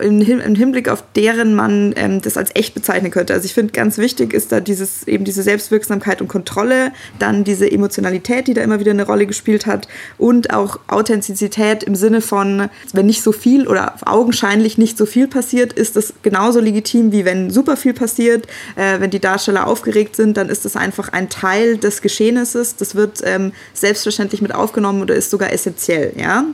[0.00, 0.20] im,
[0.54, 3.32] Hinblick auf deren man ähm, das als echt bezeichnen könnte.
[3.32, 7.70] Also ich finde, ganz wichtig ist da dieses, eben diese Selbstwirksamkeit und Kontrolle, dann diese
[7.70, 12.68] Emotionalität, die da immer wieder eine Rolle gespielt hat und auch Authentizität im Sinne von,
[12.92, 17.24] wenn nicht so viel oder augenscheinlich nicht so viel passiert, ist das genauso legitim, wie
[17.24, 18.46] wenn super viel passiert.
[18.76, 22.76] Äh, wenn die Darsteller aufgeregt sind, dann ist das einfach ein Teil des Geschehnisses.
[22.76, 26.12] Das wird ähm, selbstverständlich mit aufgenommen oder ist sogar essentiell.
[26.16, 26.44] Ja?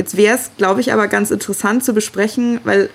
[0.00, 2.88] Jetzt wäre es, glaube ich, aber ganz interessant zu besprechen, weil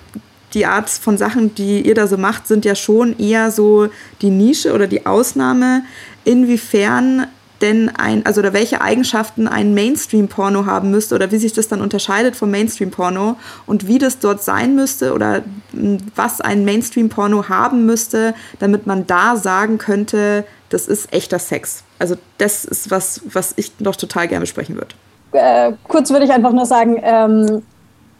[0.54, 3.90] die Art von Sachen, die ihr da so macht, sind ja schon eher so
[4.22, 5.84] die Nische oder die Ausnahme.
[6.24, 7.28] Inwiefern
[7.60, 11.80] denn ein, also oder welche Eigenschaften ein Mainstream-Porno haben müsste oder wie sich das dann
[11.80, 13.36] unterscheidet vom Mainstream-Porno
[13.66, 19.06] und wie das dort sein müsste oder hm, was ein Mainstream-Porno haben müsste, damit man
[19.06, 21.84] da sagen könnte, das ist echter Sex.
[22.00, 24.96] Also das ist was, was ich noch total gerne besprechen würde
[25.32, 27.62] äh, kurz würde ich einfach nur sagen, ähm,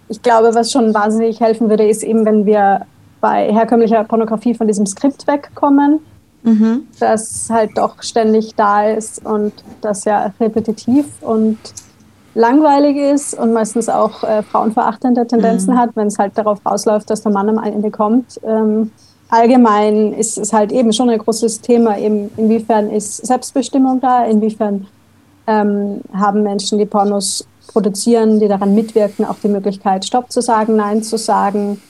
[0.09, 2.87] ich glaube, was schon wahnsinnig helfen würde, ist eben, wenn wir
[3.21, 6.01] bei herkömmlicher Pornografie von diesem Skript wegkommen,
[6.43, 6.87] mhm.
[7.01, 11.59] das halt doch ständig da ist und das ja repetitiv und
[12.35, 15.79] langweilig ist und meistens auch äh, frauenverachtende Tendenzen mhm.
[15.79, 18.39] hat, wenn es halt darauf rausläuft, dass der Mann am Ende kommt.
[18.45, 18.93] Ähm,
[19.31, 24.87] allgemein ist es halt eben schon ein großes Thema, eben inwiefern ist Selbstbestimmung da, inwiefern
[25.47, 30.77] ähm, haben Menschen, die Pornos produzieren, die daran mitwirken, auch die Möglichkeit, Stopp zu sagen,
[30.77, 31.81] Nein zu sagen.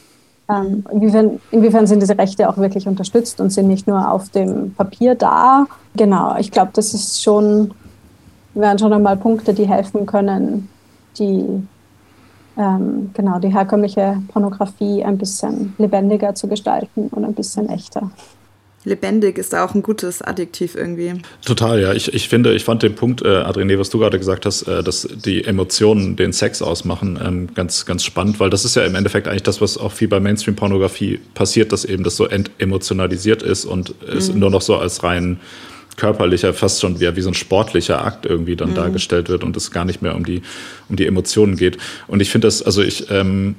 [0.49, 4.75] Ähm, inwiefern, inwiefern sind diese Rechte auch wirklich unterstützt und sind nicht nur auf dem
[4.75, 5.67] Papier da?
[5.97, 7.73] Genau, ich glaube, das ist schon,
[8.55, 10.69] wären schon einmal Punkte, die helfen können,
[11.19, 11.67] die
[12.57, 18.11] ähm, genau die herkömmliche Pornografie ein bisschen lebendiger zu gestalten und ein bisschen echter.
[18.87, 21.15] Lebendig ist da auch ein gutes Adjektiv irgendwie.
[21.45, 21.93] Total, ja.
[21.93, 24.85] Ich, ich finde, ich fand den Punkt, äh, Adrene, was du gerade gesagt hast, äh,
[24.85, 28.95] dass die Emotionen den Sex ausmachen, ähm, ganz, ganz spannend, weil das ist ja im
[28.95, 32.29] Endeffekt eigentlich das, was auch viel bei Mainstream-Pornografie passiert, dass eben das so
[32.59, 34.17] emotionalisiert ist und mhm.
[34.17, 35.41] es nur noch so als rein
[35.97, 38.77] körperlicher, fast schon wie, wie so ein sportlicher Akt irgendwie dann mhm.
[38.77, 40.43] dargestellt wird und es gar nicht mehr um die,
[40.89, 41.79] um die Emotionen geht.
[42.07, 43.57] Und ich finde das, also ich, ähm,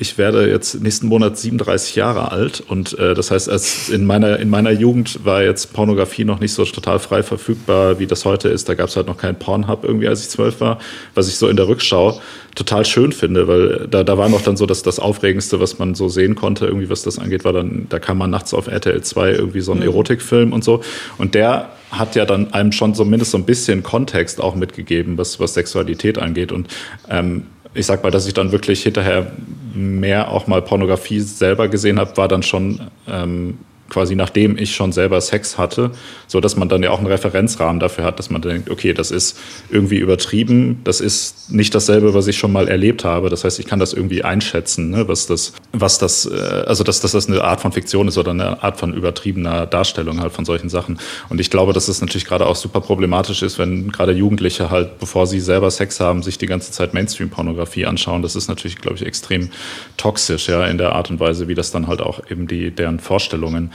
[0.00, 4.38] ich werde jetzt nächsten Monat 37 Jahre alt und äh, das heißt, als in meiner,
[4.38, 8.48] in meiner Jugend war jetzt Pornografie noch nicht so total frei verfügbar, wie das heute
[8.48, 8.70] ist.
[8.70, 10.78] Da gab es halt noch keinen Pornhub irgendwie, als ich zwölf war,
[11.14, 12.18] was ich so in der Rückschau
[12.54, 15.94] total schön finde, weil da, da war noch dann so das, das Aufregendste, was man
[15.94, 19.02] so sehen konnte, irgendwie was das angeht, war dann, da kam man nachts auf RTL
[19.02, 19.84] 2 irgendwie so ein mhm.
[19.84, 20.80] Erotikfilm und so.
[21.18, 25.40] Und der hat ja dann einem schon zumindest so ein bisschen Kontext auch mitgegeben, was,
[25.40, 26.52] was Sexualität angeht.
[26.52, 26.68] Und
[27.10, 27.42] ähm,
[27.74, 29.32] ich sag mal, dass ich dann wirklich hinterher
[29.74, 33.58] mehr auch mal Pornografie selber gesehen habe, war dann schon ähm,
[33.90, 35.90] quasi nachdem ich schon selber Sex hatte,
[36.26, 39.10] so dass man dann ja auch einen Referenzrahmen dafür hat, dass man denkt, okay, das
[39.10, 39.38] ist
[39.70, 43.28] irgendwie übertrieben, das ist nicht dasselbe, was ich schon mal erlebt habe.
[43.28, 47.00] Das heißt, ich kann das irgendwie einschätzen, ne, was das, was das, äh, also dass,
[47.00, 50.44] dass das eine Art von Fiktion ist oder eine Art von übertriebener Darstellung halt von
[50.44, 50.98] solchen Sachen.
[51.28, 54.98] Und ich glaube, dass es natürlich gerade auch super problematisch ist, wenn gerade Jugendliche halt,
[54.98, 58.22] bevor sie selber Sex haben, sich die ganze Zeit Mainstream-Pornografie anschauen.
[58.22, 59.50] Das ist natürlich, glaube ich, extrem
[59.96, 63.00] toxisch, ja, in der Art und Weise, wie das dann halt auch eben die, deren
[63.00, 63.72] Vorstellungen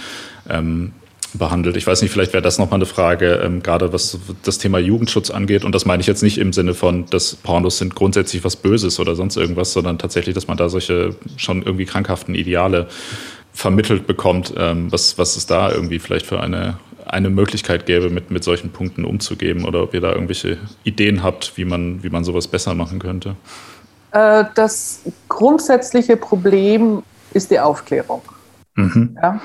[0.50, 0.94] ähm,
[1.38, 1.78] behandelt.
[1.78, 5.30] Ich weiß nicht, vielleicht wäre das nochmal eine Frage, ähm, gerade was das Thema Jugendschutz
[5.30, 5.66] angeht.
[5.66, 9.00] Und das meine ich jetzt nicht im Sinne von, dass Pornos sind grundsätzlich was Böses
[9.00, 12.88] oder sonst irgendwas, sondern tatsächlich, dass man da solche schon irgendwie krankhaften Ideale
[13.54, 18.32] vermittelt bekommt, ähm, was, was es da irgendwie vielleicht für eine, eine Möglichkeit gäbe, mit,
[18.32, 22.24] mit solchen Punkten umzugehen oder ob ihr da irgendwelche Ideen habt, wie man, wie man
[22.24, 23.36] sowas besser machen könnte.
[24.12, 27.04] Äh, das grundsätzliche Problem
[27.34, 28.22] ist die Aufklärung.
[28.76, 29.18] Mhm.
[29.22, 29.42] Ja?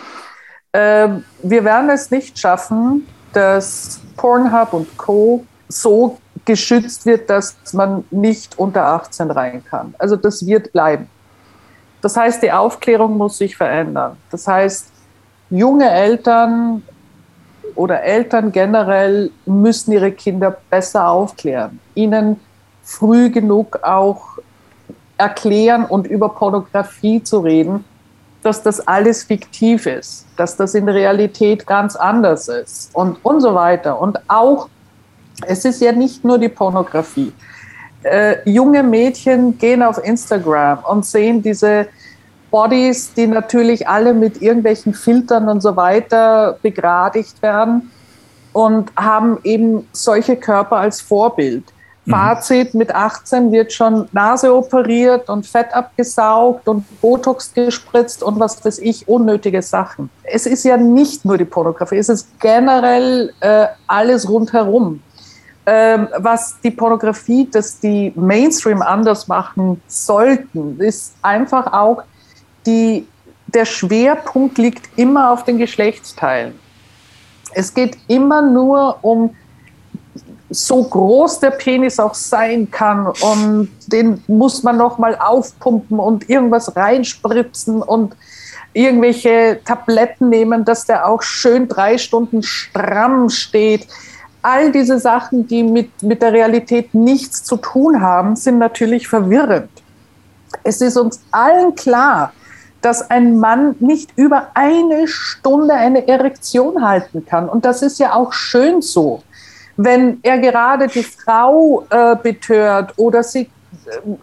[0.72, 5.44] Ähm, wir werden es nicht schaffen, dass Pornhub und Co.
[5.68, 9.94] so geschützt wird, dass man nicht unter 18 rein kann.
[9.98, 11.08] Also das wird bleiben.
[12.00, 14.16] Das heißt, die Aufklärung muss sich verändern.
[14.30, 14.86] Das heißt,
[15.50, 16.82] junge Eltern
[17.74, 22.40] oder Eltern generell müssen ihre Kinder besser aufklären, ihnen
[22.82, 24.38] früh genug auch
[25.18, 27.84] erklären und über Pornografie zu reden,
[28.42, 33.54] dass das alles fiktiv ist, dass das in Realität ganz anders ist und, und so
[33.54, 34.00] weiter.
[34.00, 34.68] Und auch,
[35.46, 37.32] es ist ja nicht nur die Pornografie.
[38.02, 41.88] Äh, junge Mädchen gehen auf Instagram und sehen diese
[42.50, 47.90] Bodies, die natürlich alle mit irgendwelchen Filtern und so weiter begradigt werden
[48.52, 51.64] und haben eben solche Körper als Vorbild.
[52.04, 52.10] Mhm.
[52.10, 58.64] Fazit, mit 18 wird schon Nase operiert und Fett abgesaugt und Botox gespritzt und was
[58.64, 60.10] weiß ich, unnötige Sachen.
[60.22, 65.02] Es ist ja nicht nur die Pornografie, es ist generell äh, alles rundherum.
[65.66, 72.02] Ähm, was die Pornografie, dass die Mainstream anders machen sollten, ist einfach auch,
[72.66, 73.06] die,
[73.46, 76.58] der Schwerpunkt liegt immer auf den Geschlechtsteilen.
[77.52, 79.34] Es geht immer nur um
[80.50, 86.28] so groß der Penis auch sein kann und den muss man noch mal aufpumpen und
[86.28, 88.16] irgendwas reinspritzen und
[88.72, 93.86] irgendwelche Tabletten nehmen, dass der auch schön drei Stunden stramm steht.
[94.42, 99.70] All diese Sachen, die mit, mit der Realität nichts zu tun haben, sind natürlich verwirrend.
[100.64, 102.32] Es ist uns allen klar,
[102.80, 107.48] dass ein Mann nicht über eine Stunde eine Erektion halten kann.
[107.48, 109.22] Und das ist ja auch schön so
[109.84, 113.48] wenn er gerade die Frau äh, betört oder sie äh,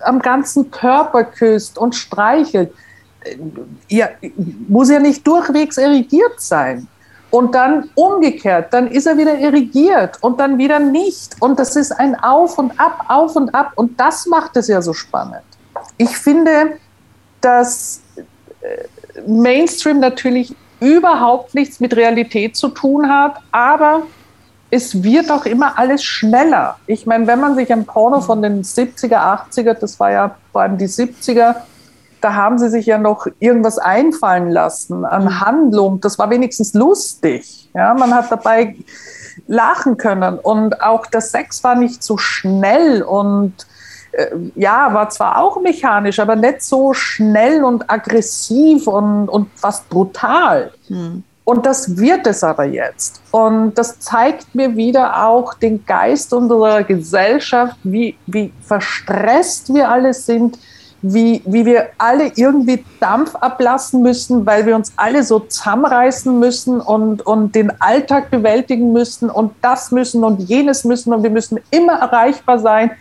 [0.01, 2.71] am ganzen Körper küsst und streichelt,
[3.23, 3.37] äh,
[3.89, 4.09] ja,
[4.67, 6.87] muss er nicht durchwegs irrigiert sein.
[7.29, 11.35] Und dann umgekehrt, dann ist er wieder irrigiert und dann wieder nicht.
[11.41, 13.73] Und das ist ein Auf und Ab, Auf und Ab.
[13.75, 15.43] Und das macht es ja so spannend.
[15.97, 16.77] Ich finde,
[17.41, 18.01] dass
[18.61, 24.03] äh, Mainstream natürlich überhaupt nichts mit Realität zu tun hat, aber
[24.69, 26.77] es wird auch immer alles schneller.
[26.87, 30.61] Ich meine, wenn man sich ein Porno von den 70er, 80er, das war ja vor
[30.61, 31.55] allem die 70er,
[32.19, 35.39] da haben sie sich ja noch irgendwas einfallen lassen an mhm.
[35.39, 36.01] Handlung.
[36.01, 37.69] Das war wenigstens lustig.
[37.73, 38.75] Ja, man hat dabei
[39.45, 43.53] lachen können und auch der Sex war nicht so schnell und
[44.13, 49.87] äh, ja, war zwar auch mechanisch, aber nicht so schnell und aggressiv und, und fast
[49.89, 50.71] brutal.
[50.89, 51.23] Mhm.
[51.47, 53.21] Und das wird es aber jetzt.
[53.31, 60.13] Und das zeigt mir wieder auch den Geist unserer Gesellschaft, wie, wie verstresst wir alle
[60.13, 60.59] sind,
[61.01, 66.81] wie, wie wir alle irgendwie Dampf ablassen müssen, weil wir uns alle so zusammenreißen müssen
[66.81, 71.61] und, und den Alltag bewältigen müssen und das müssen und jenes müssen und wir müssen
[71.71, 72.91] immer erreichbar sein.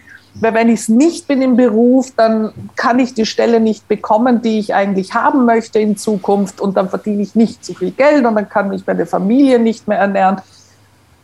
[0.41, 4.43] Weil wenn ich es nicht bin im Beruf, dann kann ich die Stelle nicht bekommen,
[4.43, 8.25] die ich eigentlich haben möchte in Zukunft und dann verdiene ich nicht zu viel Geld
[8.25, 10.43] und dann kann mich meine Familie nicht mehr ernähren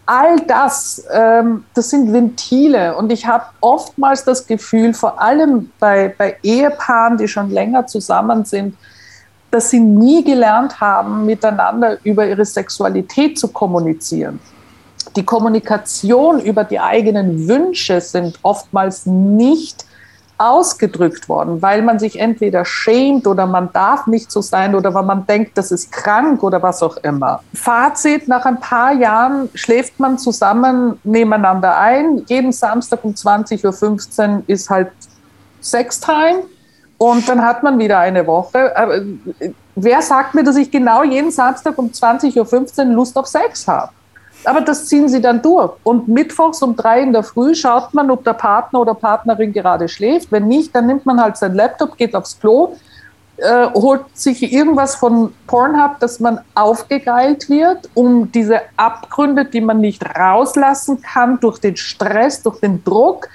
[0.06, 2.96] all das, ähm, das sind Ventile.
[2.96, 8.44] Und ich habe oftmals das Gefühl, vor allem bei, bei Ehepaaren, die schon länger zusammen
[8.44, 8.76] sind,
[9.50, 14.40] dass sie nie gelernt haben, miteinander über ihre Sexualität zu kommunizieren.
[15.16, 19.84] Die Kommunikation über die eigenen Wünsche sind oftmals nicht
[20.38, 25.04] ausgedrückt worden, weil man sich entweder schämt oder man darf nicht so sein oder weil
[25.04, 27.42] man denkt, das ist krank oder was auch immer.
[27.54, 32.24] Fazit, nach ein paar Jahren schläft man zusammen nebeneinander ein.
[32.26, 34.90] Jeden Samstag um 20.15 Uhr ist halt
[35.60, 36.42] Sextime
[36.98, 38.76] und dann hat man wieder eine Woche.
[38.76, 39.00] Aber
[39.76, 43.92] wer sagt mir, dass ich genau jeden Samstag um 20.15 Uhr Lust auf Sex habe?
[44.44, 45.72] Aber das ziehen sie dann durch.
[45.84, 49.88] Und mittwochs um drei in der Früh schaut man, ob der Partner oder Partnerin gerade
[49.88, 50.32] schläft.
[50.32, 52.76] Wenn nicht, dann nimmt man halt sein Laptop, geht aufs Klo,
[53.36, 59.80] äh, holt sich irgendwas von Pornhub, dass man aufgegeilt wird, um diese Abgründe, die man
[59.80, 63.28] nicht rauslassen kann durch den Stress, durch den Druck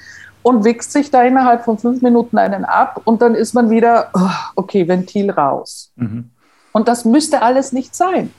[0.43, 4.09] und wichst sich da innerhalb von fünf Minuten einen ab und dann ist man wieder,
[4.13, 5.91] oh, okay, Ventil raus.
[5.95, 6.29] Mhm.
[6.73, 8.31] Und das müsste alles nicht sein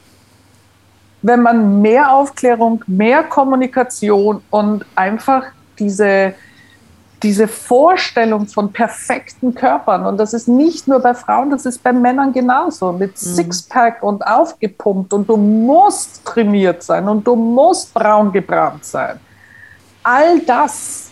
[1.23, 5.45] wenn man mehr Aufklärung, mehr Kommunikation und einfach
[5.79, 6.35] diese,
[7.23, 11.93] diese Vorstellung von perfekten Körpern, und das ist nicht nur bei Frauen, das ist bei
[11.93, 13.17] Männern genauso, mit mhm.
[13.17, 19.19] Sixpack und aufgepumpt und du musst trainiert sein und du musst braun gebrannt sein.
[20.05, 21.11] All das,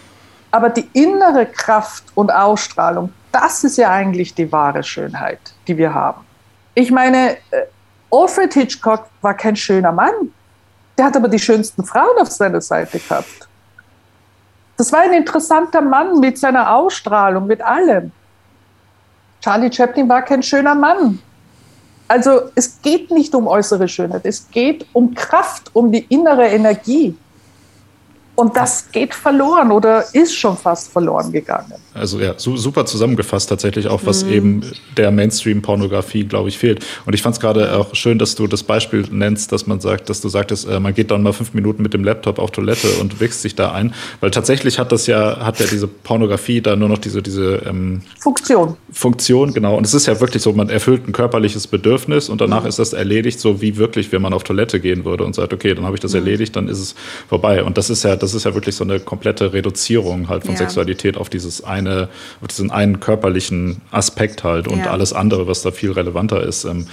[0.50, 5.92] aber die innere Kraft und Ausstrahlung, das ist ja eigentlich die wahre Schönheit, die wir
[5.92, 6.24] haben.
[6.74, 7.66] Ich meine, äh,
[8.10, 10.32] Alfred Hitchcock war kein schöner Mann.
[10.96, 13.48] Der hat aber die schönsten Frauen auf seiner Seite gehabt.
[14.76, 18.12] Das war ein interessanter Mann mit seiner Ausstrahlung, mit allem.
[19.40, 21.18] Charlie Chaplin war kein schöner Mann.
[22.08, 27.16] Also es geht nicht um äußere Schönheit, es geht um Kraft, um die innere Energie.
[28.36, 31.80] Und das geht verloren oder ist schon fast verloren gegangen.
[31.96, 34.32] Also ja, su super zusammengefasst tatsächlich auch, was mhm.
[34.32, 34.60] eben
[34.96, 36.84] der Mainstream-Pornografie, glaube ich, fehlt.
[37.04, 40.10] Und ich fand es gerade auch schön, dass du das Beispiel nennst, dass man sagt,
[40.10, 42.88] dass du sagtest, äh, man geht dann mal fünf Minuten mit dem Laptop auf Toilette
[43.00, 43.94] und wächst sich da ein.
[44.20, 48.02] Weil tatsächlich hat das ja, hat ja diese Pornografie da nur noch diese, diese ähm,
[48.18, 48.76] Funktion.
[48.92, 49.76] Funktion, genau.
[49.76, 52.68] Und es ist ja wirklich so, man erfüllt ein körperliches Bedürfnis und danach mhm.
[52.68, 55.74] ist das erledigt, so wie wirklich, wenn man auf Toilette gehen würde und sagt, okay,
[55.74, 56.18] dann habe ich das mhm.
[56.18, 56.94] erledigt, dann ist es
[57.28, 57.62] vorbei.
[57.62, 60.58] Und das ist ja, das ist ja wirklich so eine komplette Reduzierung halt von ja.
[60.58, 64.90] Sexualität auf dieses eine, auf diesen einen körperlichen Aspekt halt und ja.
[64.90, 66.64] alles andere, was da viel relevanter ist.
[66.64, 66.86] Ähm,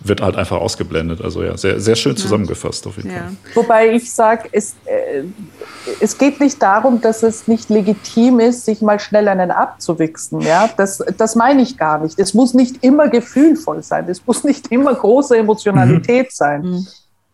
[0.00, 1.20] wird halt einfach ausgeblendet.
[1.22, 3.16] Also ja, sehr, sehr schön zusammengefasst auf jeden ja.
[3.16, 3.32] Fall.
[3.54, 5.24] Wobei ich sage, es, äh,
[6.00, 10.40] es geht nicht darum, dass es nicht legitim ist, sich mal schnell einen abzuwichsen.
[10.40, 10.70] Ja?
[10.76, 12.18] Das, das meine ich gar nicht.
[12.18, 14.08] Es muss nicht immer gefühlvoll sein.
[14.08, 16.32] Es muss nicht immer große Emotionalität mhm.
[16.32, 16.62] sein.
[16.62, 16.86] Mhm.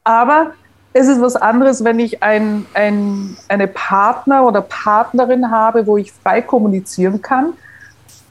[0.02, 0.52] Aber
[0.96, 6.12] es ist was anderes, wenn ich ein, ein, eine Partner oder Partnerin habe, wo ich
[6.12, 7.54] frei kommunizieren kann.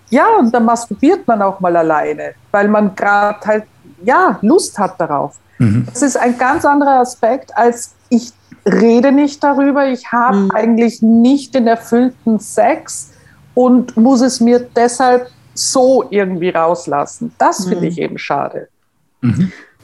[0.10, 3.64] Ja, und dann masturbiert man auch mal alleine, weil man gerade halt,
[4.04, 5.36] ja, Lust hat darauf.
[5.58, 5.88] Mhm.
[5.92, 8.32] Das ist ein ganz anderer Aspekt, als ich
[8.66, 10.52] rede nicht darüber, ich habe mhm.
[10.52, 13.12] eigentlich nicht den erfüllten Sex
[13.56, 17.34] und muss es mir deshalb so irgendwie rauslassen.
[17.38, 17.88] Das finde mhm.
[17.88, 18.70] ich eben schade.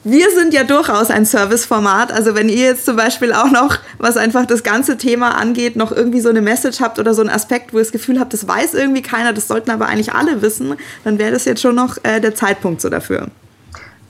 [0.02, 2.10] Wir sind ja durchaus ein Serviceformat.
[2.10, 5.92] Also wenn ihr jetzt zum Beispiel auch noch, was einfach das ganze Thema angeht, noch
[5.92, 8.48] irgendwie so eine Message habt oder so einen Aspekt, wo ihr das Gefühl habt, das
[8.48, 11.98] weiß irgendwie keiner, das sollten aber eigentlich alle wissen, dann wäre das jetzt schon noch
[12.02, 13.28] äh, der Zeitpunkt so dafür.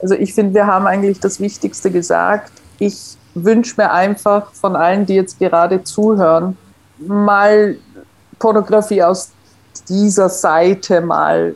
[0.01, 2.53] Also ich finde, wir haben eigentlich das Wichtigste gesagt.
[2.79, 6.57] Ich wünsche mir einfach von allen, die jetzt gerade zuhören,
[6.99, 7.75] mal
[8.39, 9.31] Pornografie aus
[9.89, 11.55] dieser Seite mal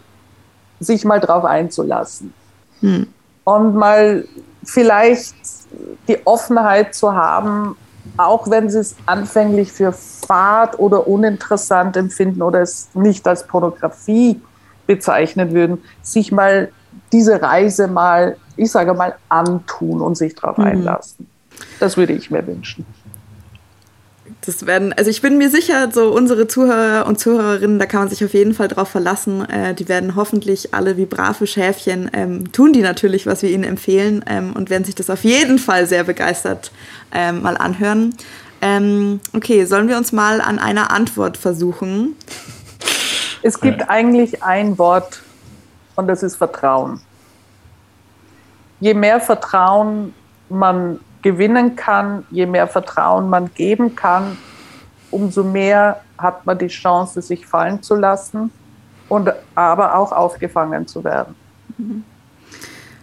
[0.82, 2.34] sich mal drauf einzulassen.
[2.82, 3.08] Hm
[3.46, 4.26] und mal
[4.64, 5.36] vielleicht
[6.08, 7.78] die Offenheit zu haben,
[8.18, 14.41] auch wenn sie es anfänglich für fad oder uninteressant empfinden oder es nicht als Pornografie
[14.86, 16.72] bezeichnen würden, sich mal
[17.12, 20.66] diese Reise mal, ich sage mal, antun und sich darauf mhm.
[20.66, 21.28] einlassen.
[21.80, 22.86] Das würde ich mir wünschen
[24.46, 28.10] das werden, also ich bin mir sicher, so unsere Zuhörer und Zuhörerinnen, da kann man
[28.10, 29.48] sich auf jeden Fall drauf verlassen.
[29.50, 33.64] Äh, die werden hoffentlich alle wie brave Schäfchen ähm, tun die natürlich, was wir ihnen
[33.64, 36.72] empfehlen ähm, und werden sich das auf jeden Fall sehr begeistert
[37.14, 38.16] ähm, mal anhören.
[38.62, 42.16] Ähm, okay, sollen wir uns mal an einer Antwort versuchen?
[43.41, 43.89] Es gibt ja.
[43.89, 45.22] eigentlich ein Wort
[45.96, 47.00] und das ist Vertrauen.
[48.80, 50.14] Je mehr Vertrauen
[50.50, 54.38] man gewinnen kann, je mehr Vertrauen man geben kann,
[55.09, 58.51] umso mehr hat man die Chance, sich fallen zu lassen
[59.09, 61.34] und aber auch aufgefangen zu werden.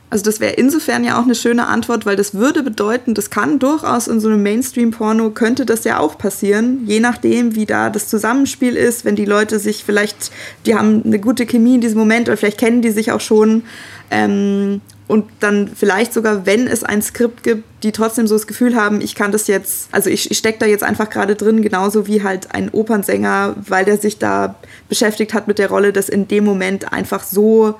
[0.08, 3.58] Also das wäre insofern ja auch eine schöne Antwort, weil das würde bedeuten, das kann
[3.58, 8.06] durchaus in so einem Mainstream-Porno, könnte das ja auch passieren, je nachdem, wie da das
[8.06, 10.30] Zusammenspiel ist, wenn die Leute sich vielleicht,
[10.64, 13.64] die haben eine gute Chemie in diesem Moment oder vielleicht kennen die sich auch schon
[14.12, 18.76] ähm, und dann vielleicht sogar, wenn es ein Skript gibt, die trotzdem so das Gefühl
[18.76, 22.06] haben, ich kann das jetzt, also ich, ich stecke da jetzt einfach gerade drin, genauso
[22.06, 24.54] wie halt ein Opernsänger, weil der sich da
[24.88, 27.74] beschäftigt hat mit der Rolle, das in dem Moment einfach so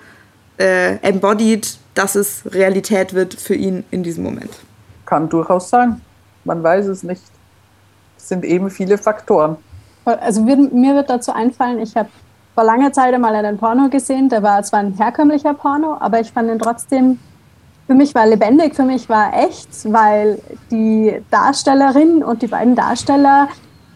[0.59, 4.51] äh, embodied, dass es Realität wird für ihn in diesem Moment.
[5.07, 6.01] Kann durchaus sein.
[6.45, 7.23] Man weiß es nicht.
[8.19, 9.57] Es sind eben viele Faktoren.
[10.05, 12.09] Also mir wird dazu einfallen, ich habe
[12.55, 16.33] vor langer Zeit einmal einen Porno gesehen, der war zwar ein herkömmlicher Porno, aber ich
[16.33, 17.19] fand ihn trotzdem,
[17.87, 20.39] für mich war lebendig, für mich war echt, weil
[20.71, 23.49] die Darstellerin und die beiden Darsteller,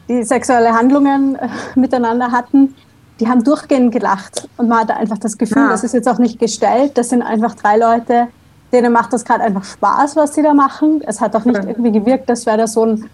[0.08, 2.74] die sexuelle Handlungen äh, miteinander hatten,
[3.20, 4.48] die haben durchgehend gelacht.
[4.56, 5.68] Und man hatte einfach das Gefühl, ja.
[5.68, 6.92] das ist jetzt auch nicht gestellt.
[6.98, 8.28] Das sind einfach drei Leute,
[8.72, 11.02] denen macht das gerade einfach Spaß, was sie da machen.
[11.06, 13.08] Es hat auch nicht irgendwie gewirkt, das wäre da so ein,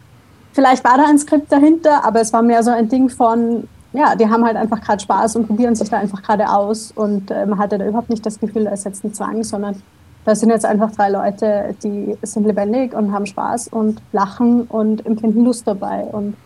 [0.53, 4.15] vielleicht war da ein Skript dahinter, aber es war mehr so ein Ding von, ja,
[4.15, 6.93] die haben halt einfach gerade Spaß und probieren sich da einfach gerade aus.
[6.93, 9.83] Und äh, man hatte da überhaupt nicht das Gefühl, da ist jetzt ein Zwang, sondern
[10.25, 15.05] da sind jetzt einfach drei Leute, die sind lebendig und haben Spaß und lachen und
[15.05, 16.05] empfinden Lust dabei.
[16.05, 16.37] Und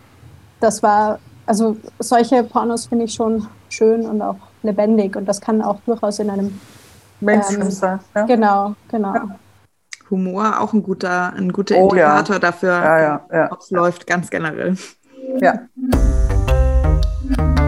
[0.59, 5.61] das war also solche Pornos finde ich schon schön und auch lebendig und das kann
[5.61, 6.59] auch durchaus in einem
[7.21, 7.99] Mainstream ähm, sein.
[8.13, 8.25] Ja.
[8.25, 9.13] Genau, genau.
[9.13, 9.39] Ja.
[10.11, 12.39] Humor auch ein guter, ein guter oh, Indikator ja.
[12.39, 14.77] dafür, ob es läuft, ganz generell.
[15.39, 15.53] Ja.
[17.29, 17.66] thank you